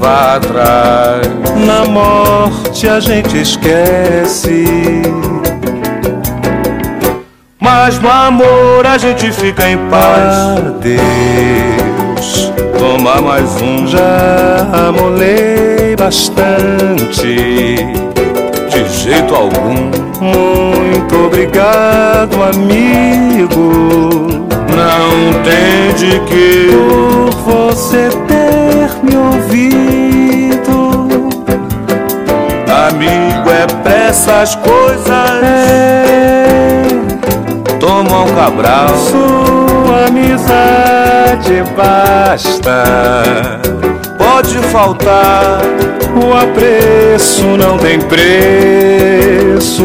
[0.00, 1.28] Vá atrás.
[1.64, 4.64] Na morte a gente esquece.
[7.60, 10.58] Mas no amor a gente fica em paz.
[10.58, 12.52] Adeus.
[12.80, 13.86] Toma mais um.
[13.86, 17.76] Já amolei bastante.
[18.68, 20.11] De jeito algum.
[20.22, 23.72] Muito obrigado, amigo.
[24.68, 26.70] não tem de que
[27.44, 30.92] por você ter me ouvido.
[32.88, 35.42] Amigo é pra essas coisas.
[35.42, 36.84] É,
[37.80, 38.88] Toma um cabral.
[38.96, 43.60] sua amizade basta.
[44.42, 45.60] Pode faltar,
[46.16, 49.84] o apreço não tem preço.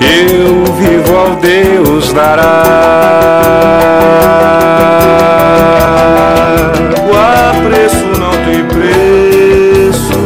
[0.00, 2.64] Eu vivo ao Deus dará.
[7.06, 7.12] O
[7.52, 10.18] apreço não tem preço.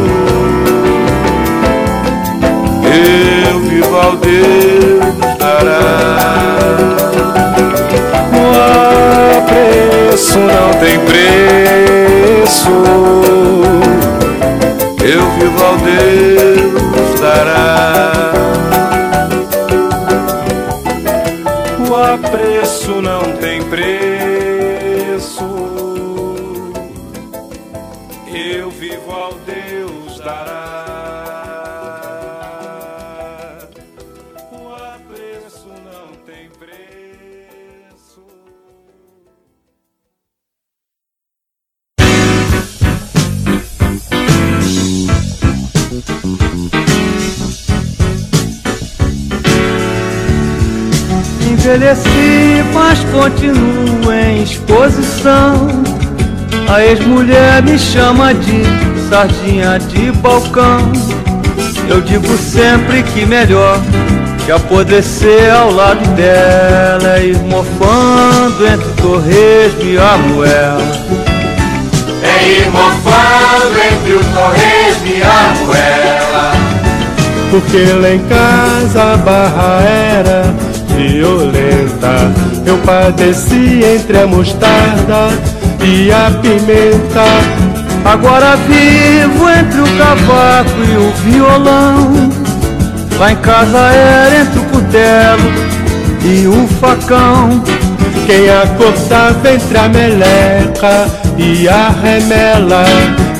[2.85, 6.57] Eu vivo ao Deus dará.
[8.33, 8.49] O
[9.37, 11.88] apreço não tem preço.
[15.03, 16.58] Eu vivo ao Deus
[51.89, 55.69] Envelheci, mas continuo em exposição.
[56.67, 58.61] A ex-mulher me chama de
[59.09, 60.91] sardinha de balcão.
[61.89, 63.79] Eu digo sempre que melhor
[64.45, 70.83] que apodrecer ao lado dela é ir mofando entre torresmo e a moela.
[72.21, 76.51] É ir mofando entre o torresmo e a moela.
[77.49, 80.68] Porque lá em casa a barra era
[80.99, 82.31] violenta.
[82.65, 85.29] Eu padeci entre a mostarda
[85.83, 87.25] e a pimenta.
[88.03, 92.29] Agora vivo entre o cavaco e o violão.
[93.17, 95.51] Lá em casa era entre o cutelo
[96.23, 97.63] e o facão.
[98.25, 101.07] Quem acordava entre a meleca
[101.37, 102.85] e a remela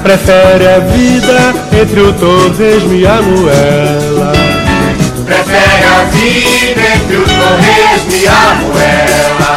[0.02, 4.39] prefere a vida entre o torresmo e a moela.
[5.30, 9.56] Prefere a vida entre o torresmo e a moela.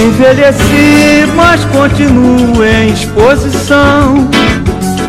[0.00, 4.30] Envelheci, mas continuo em exposição.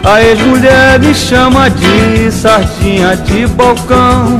[0.03, 4.39] A ex-mulher me chama de sardinha de balcão.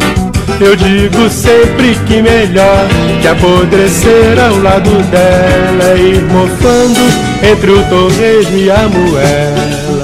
[0.59, 2.87] Eu digo sempre que melhor
[3.21, 6.99] que apodrecer ao lado dela é ir mofando
[7.47, 10.03] entre o torresmo e a moela.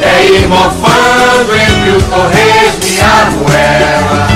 [0.00, 1.15] É ir mofando
[1.54, 4.26] entre o torresmo e a moela.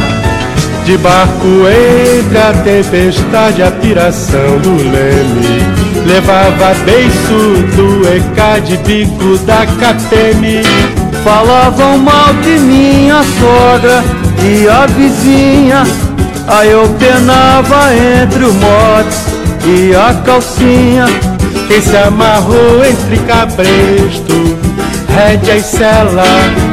[0.85, 5.81] De barco entre a tempestade, a piração do leme.
[6.07, 10.63] Levava beiço do ECAD, bico da KPM.
[11.23, 14.03] Falavam mal de minha sogra
[14.43, 15.85] e a vizinha.
[16.49, 19.27] Aí eu penava entre o motes
[19.65, 21.07] e a calcinha.
[21.69, 24.59] Quem se amarrou entre cabresto,
[25.15, 26.25] rédea e sela,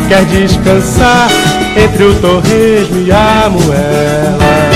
[0.07, 1.29] quer descansar
[1.75, 4.69] entre o torresmo e a moela.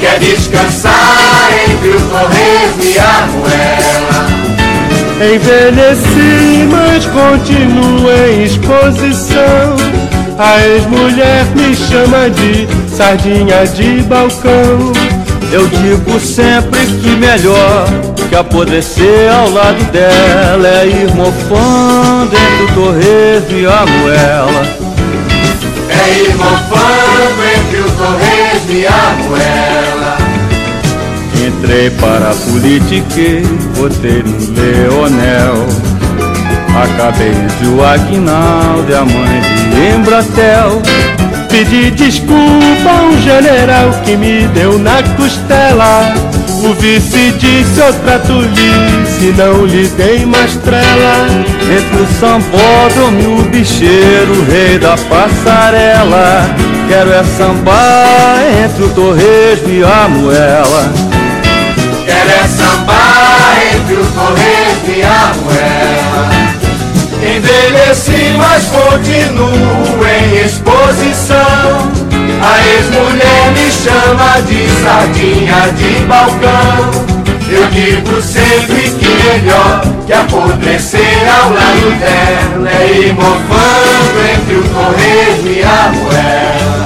[0.00, 4.34] Quer descansar entre o torresmo e a moela.
[5.34, 9.76] Envelheci, mas continuo em exposição.
[10.38, 14.92] A ex-mulher me chama de sardinha de balcão.
[15.52, 17.86] Eu digo sempre que melhor
[18.34, 24.62] que apodrecer ao lado dela é ir mofando entre o torresmo e a moela.
[25.88, 30.18] É ir mofando entre o torresmo e a moela.
[31.46, 33.42] Entrei para a política e
[33.74, 35.66] votei no Leonel.
[36.82, 40.82] Acabei de o Aguinaldo e a mãe de Embratel.
[41.48, 46.33] Pedi desculpa a um general que me deu na costela.
[46.48, 51.28] O vice disse outra tolice, não lhe dei mais trela.
[51.62, 56.54] Entre o sambódromo e o bicheiro, o rei da passarela.
[56.88, 60.92] Quero é sambar entre o torresmo e a moela.
[62.04, 66.44] Quero é sambar entre o torresmo e a moela.
[67.36, 72.03] Envelheci, mas continuo em exposição.
[72.46, 76.90] A ex-mulher me chama de sardinha de balcão.
[77.48, 84.62] Eu digo sempre que melhor que apodrecer ao lado dela é ir mofando entre o
[84.62, 86.84] torresmo e a moela.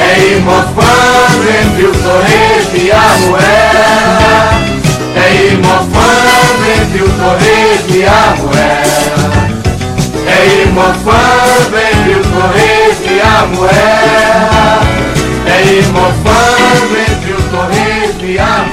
[0.00, 3.86] É ir mofando entre o torresmo e a moeda
[5.16, 9.26] É ir mofando entre o torresmo e a moeda
[10.26, 14.86] É ir mofando entre o torresmo e a moeda.
[15.46, 18.65] É ir mofando entre o torresmo e a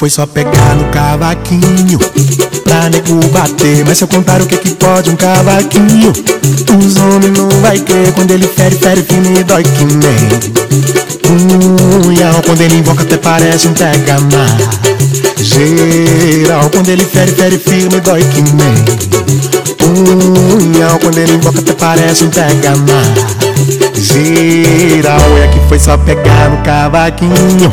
[0.00, 1.98] foi só pegar no cavaquinho
[2.64, 3.84] Pra nego bater.
[3.84, 8.10] Mas se eu contar o que que pode um cavaquinho Os homens não vai crer.
[8.14, 10.16] Quando ele fere, fere firme e dói que nem
[12.08, 14.56] Unhal Quando ele invoca até parece um pega-mar.
[15.36, 18.74] Geral Quando ele fere, fere firme e dói que nem
[20.66, 23.49] Unhal Quando ele invoca até parece um pega-mar
[24.00, 27.70] Geral É que foi só pegar no cavaquinho.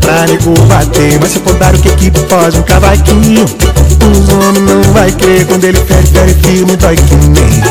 [0.00, 3.44] Pra nego bater Mas se contar o que que pode um cavaquinho?
[3.44, 7.62] Os homens não vai crer Quando ele fere, fere firme dói que nem.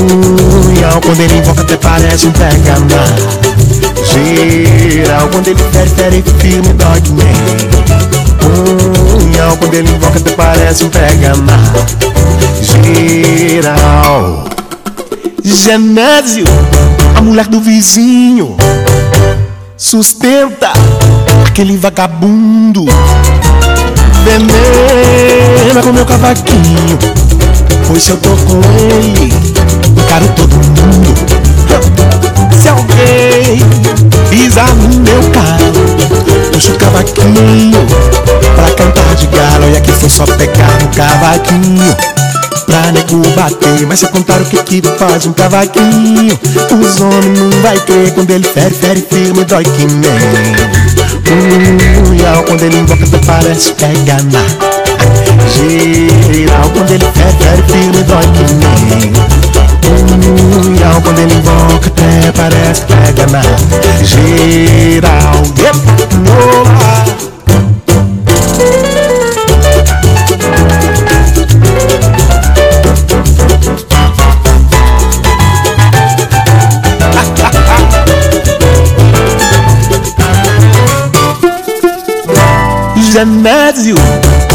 [0.00, 3.14] Unhal Quando ele invoca até parece um pega-mar.
[4.04, 7.36] Geral Quando ele fere, fere firme dói que nem.
[9.22, 11.72] Unhal Quando ele invoca até parece um pega-mar.
[12.62, 14.57] Geral
[15.54, 16.44] Genésio,
[17.16, 18.56] a mulher do vizinho
[19.76, 20.70] Sustenta
[21.46, 22.84] aquele vagabundo.
[24.24, 26.98] Venena com meu cavaquinho
[27.86, 29.32] Pois se eu tô com ele
[29.96, 31.14] Encaro todo mundo.
[32.60, 33.58] Se alguém
[34.28, 37.86] pisar no meu carro Puxa o cavaquinho
[38.54, 39.66] Pra cantar de galo.
[39.66, 42.27] Olha que foi só pegar no cavaquinho
[42.68, 43.86] Pra nego bater.
[43.86, 46.38] Mas se eu contar o que que faz um cavaquinho
[46.78, 48.12] Os homens não vai crer.
[48.12, 50.12] Quando ele fere, fere firme Dói que nem.
[52.04, 54.44] Mundial Quando ele invoca até parece pega na
[55.48, 59.12] Geral Quando ele fere, fere firme Dói que nem.
[60.60, 63.40] Mundial Quando ele invoca até parece pega na
[64.04, 65.78] Geral Yep,
[66.18, 67.37] no
[83.18, 83.96] Genésio,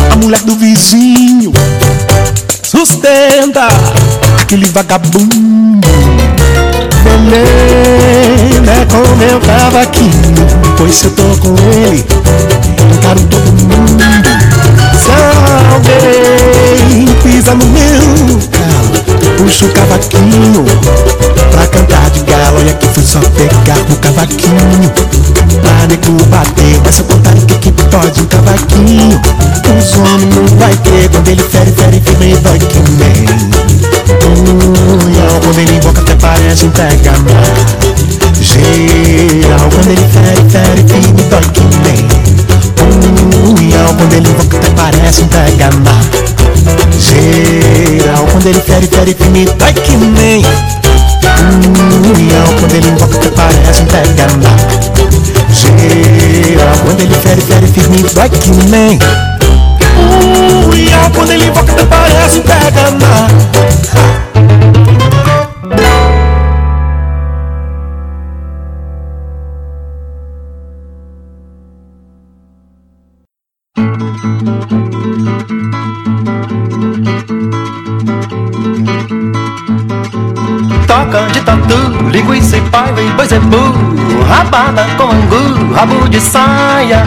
[0.09, 1.51] a mulher do vizinho
[2.63, 3.67] Sustenta
[4.41, 5.35] aquele vagabundo.
[7.03, 12.05] Venena com meu cavaquinho Pois se eu tô com ele,
[12.95, 14.01] encaro todo mundo.
[14.97, 15.11] Se
[15.73, 18.39] alguém pisa no meu
[19.37, 20.65] Puxa o cavaquinho
[21.51, 22.57] pra cantar de galo.
[22.59, 24.91] Olha que foi só pegar no cavaquinho.
[25.61, 28.21] Pra nego bater, mas se contar o que que pode.
[28.21, 29.21] Um cavaquinho
[29.77, 33.25] Os homens não vai crer Quando ele fere, fere, firme e dói que nem
[34.29, 37.43] Unhal Quando ele invoca até parece um pega-mar.
[38.41, 42.07] Geral Quando ele fere, fere, firme e dói que nem
[43.49, 46.03] Unhal Quando ele invoca até parece um pega-mar.
[46.99, 47.82] Geral
[48.33, 50.43] Quando ele fere, fere, e dói que nem
[52.17, 54.57] Unhal Quando ele invoca até parece um pega-mar
[55.51, 57.97] Geral Quando ele fere, fere firme.
[58.15, 58.97] Dói que nem
[60.67, 64.22] Uia, quando ele invoca até parece um pega na
[83.15, 83.93] boi zebu
[84.29, 87.03] Rabada com angu, rabo de saia.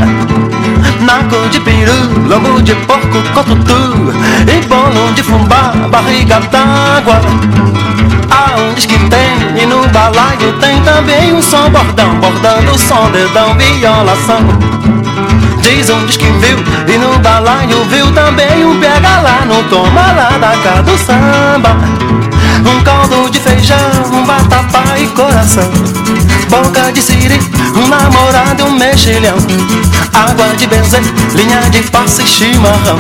[1.01, 4.13] Naco de peru, lombo de porco com tutu.
[4.47, 7.21] E bolo de fubá, barriga d'água.
[8.31, 14.41] Aonde que tem, e no balaio tem também um som bordão Bordando som, dedão, violação.
[15.63, 20.39] Diz diz que viu, e no balaio viu também um pega lá No toma lá
[20.39, 22.06] da cá do samba
[22.67, 23.79] Um caldo de feijão,
[24.13, 25.71] um batapá e coração.
[26.51, 27.39] Boca de siri,
[27.77, 29.37] um namorado e um mexilhão.
[30.13, 31.03] Água de benzer,
[31.35, 32.99] linha de passe e chimarrão.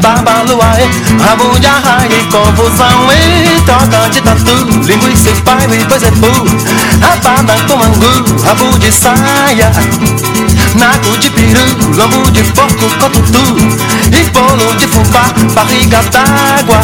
[0.00, 0.86] Babaluaê,
[1.20, 3.12] rabo de arraia e confusão.
[3.12, 6.26] E troca de tatu, linguiça e pai e depois é pu.
[7.00, 9.70] Rapada com angu, rabo de saia
[10.74, 13.56] Naco de peru, lombo de porco, cotutu
[14.12, 16.80] E bolo de fubá, barriga d'água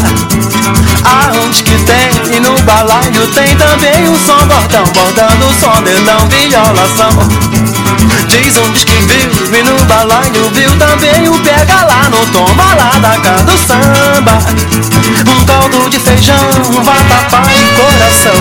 [1.05, 2.37] Aonde que tem?
[2.37, 7.60] E no balaio tem também um som bordão Bordando som, dedão, violação
[8.32, 12.90] Um diz que viu e no balaio viu também o pega lá no toma lá
[13.01, 14.39] da casa do samba
[15.27, 16.36] Um caldo de feijão,
[16.69, 18.36] um vatapá e coração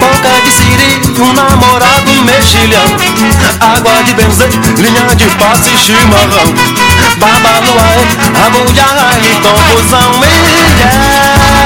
[0.00, 2.96] Boca de siri, um namorado mexilhão
[3.60, 4.48] Água de benzer,
[4.78, 6.54] linha de passe e chimarrão
[7.18, 7.98] Baba no ar,
[8.42, 10.40] rabo de arraia e confusão e
[10.80, 10.96] yeah,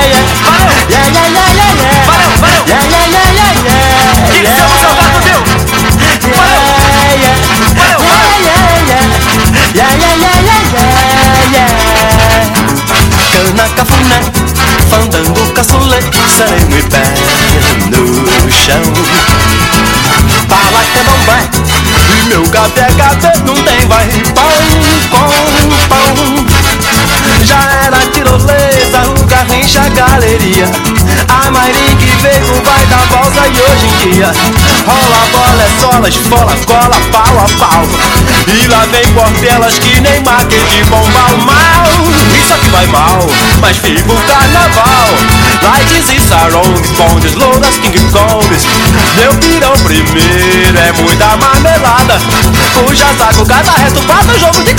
[0.02, 0.26] yeah,
[0.90, 2.04] yeah, yeah, yeah, yeah, yeah.
[2.06, 2.64] Valeu, valeu.
[2.66, 4.28] Yeah, yeah, yeah, yeah, yeah.
[4.28, 4.56] Que yeah.
[4.56, 5.03] seu salvado, viu?
[13.84, 14.20] Cafuné,
[14.90, 17.04] fandango caçulê, sereno e pé
[17.90, 18.82] no chão.
[20.48, 21.50] Fala que é bom vai,
[22.18, 24.08] e meu gato é gato, não tem vai.
[24.34, 25.28] Pão
[25.68, 26.14] com pão.
[27.44, 29.13] Já era tirolesa,
[29.44, 30.64] o garrincha, a galeria.
[31.28, 34.32] A Mairi que veio vai dar volta e hoje em dia
[34.86, 37.84] Rola bola, é sola, esfola, cola, pau a pau.
[38.48, 41.84] E lá vem portelas que nem marketing bomba mal.
[42.38, 43.18] Isso aqui vai mal,
[43.60, 45.08] mas fica o carnaval.
[45.62, 48.66] Lights e sarongs, bondes, louras, king kongs.
[49.16, 52.20] Meu pirão primeiro é muita marmelada.
[52.74, 54.74] Puxa saco, cada faz jogo de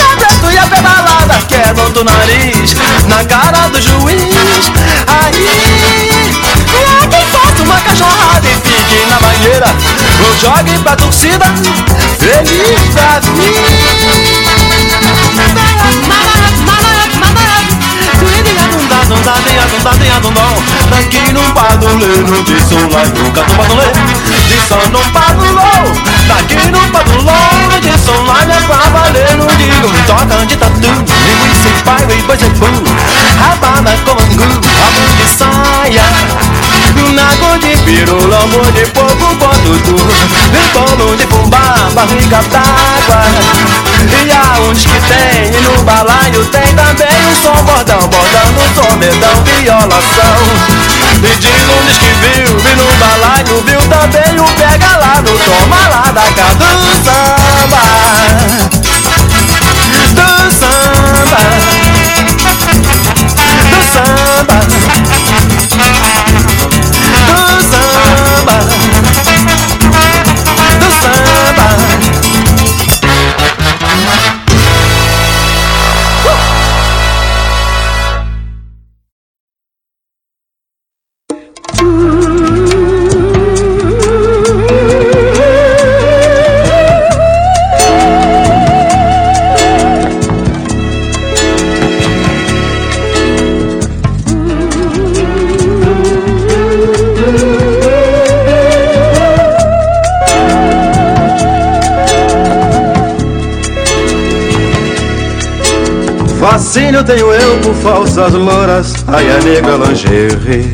[0.52, 2.76] e a pedalada Quebra do nariz
[3.08, 4.72] na cara do juiz.
[5.08, 6.34] Aí,
[7.10, 9.68] quem faça uma cachorrada e fique na banheira.
[10.26, 11.46] Ou jogue pra torcida,
[12.20, 13.16] feliz da.
[20.90, 23.86] Daqui no paduleiro de som lá nunca no padulê
[24.48, 29.89] De som no padulô Daqui no padulô de som lá é pra valer Não digo
[30.07, 32.84] toca de tatu Linguiça e pai e boi bum
[33.39, 36.03] Rabada com angu, rabo de saia
[37.14, 39.95] Nago de piru, lombo de porco com tutu
[40.73, 43.22] Bolo de fubá, barriga d'água
[44.10, 45.53] E aonde que tem?
[45.53, 51.47] E no balaio tem também um som bordão Bordando o som, dedão, violação E de
[51.47, 56.22] lunes que viu, e no balaio viu também o pega lá no toma lá da
[56.34, 57.84] casa do samba.
[60.14, 60.27] Do
[60.60, 61.41] samba
[63.72, 64.85] Do samba
[107.86, 110.72] falsas louras, ai a negra lingerie.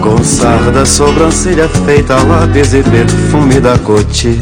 [0.00, 4.40] Com sarda, sobrancelha feita lápis e perfume da coty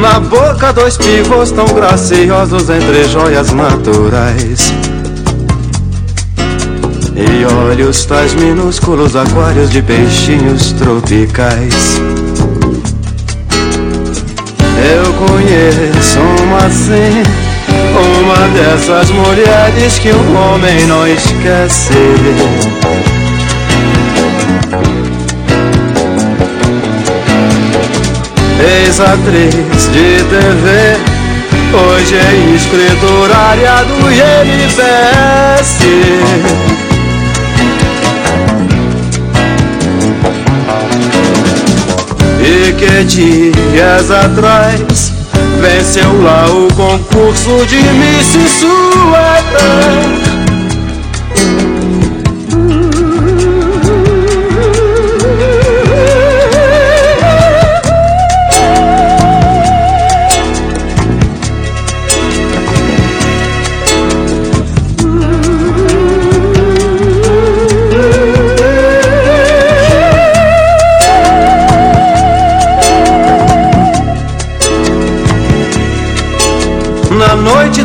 [0.00, 4.72] Na boca dois pivôs tão graciosos entre joias naturais.
[7.14, 12.00] E olhos tais minúsculos aquários de peixinhos tropicais
[15.26, 17.22] conheço uma assim,
[18.20, 21.92] uma dessas mulheres que um homem não esquece.
[28.86, 30.96] Ex-atriz de TV,
[31.74, 35.80] hoje é escriturária do INPS.
[42.42, 45.09] E que dias atrás
[45.60, 50.29] venceu lá o concurso de Miss Suéter.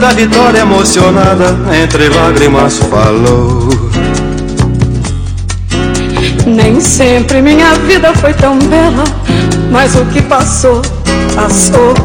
[0.06, 3.70] da vitória emocionada, entre lágrimas falou.
[6.46, 9.04] Nem sempre minha vida foi tão bela,
[9.72, 10.80] mas o que passou,
[11.34, 11.96] passou.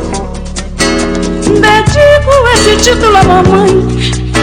[1.44, 3.86] Dedico esse título à mamãe,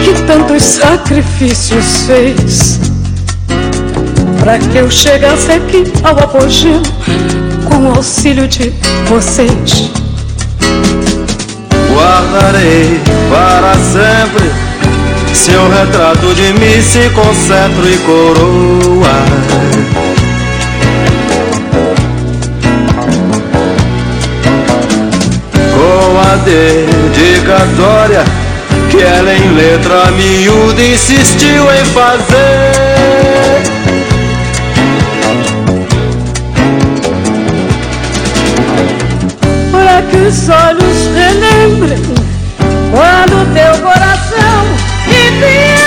[0.04, 2.78] que tantos sacrifícios fez.
[4.38, 6.80] Pra que eu chegasse aqui ao apogeu,
[7.68, 8.72] com o auxílio de
[9.08, 9.97] vocês
[12.08, 14.50] guardarei para sempre
[15.34, 19.24] Seu retrato de mim se concentro e coroa
[25.74, 28.24] com a dedicatória
[28.90, 32.87] que ela em letra miúda insistiu em fazer.
[40.28, 42.02] teus olhos relembrem
[42.90, 44.64] quando teu coração
[45.06, 45.77] me viu.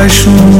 [0.00, 0.59] paixão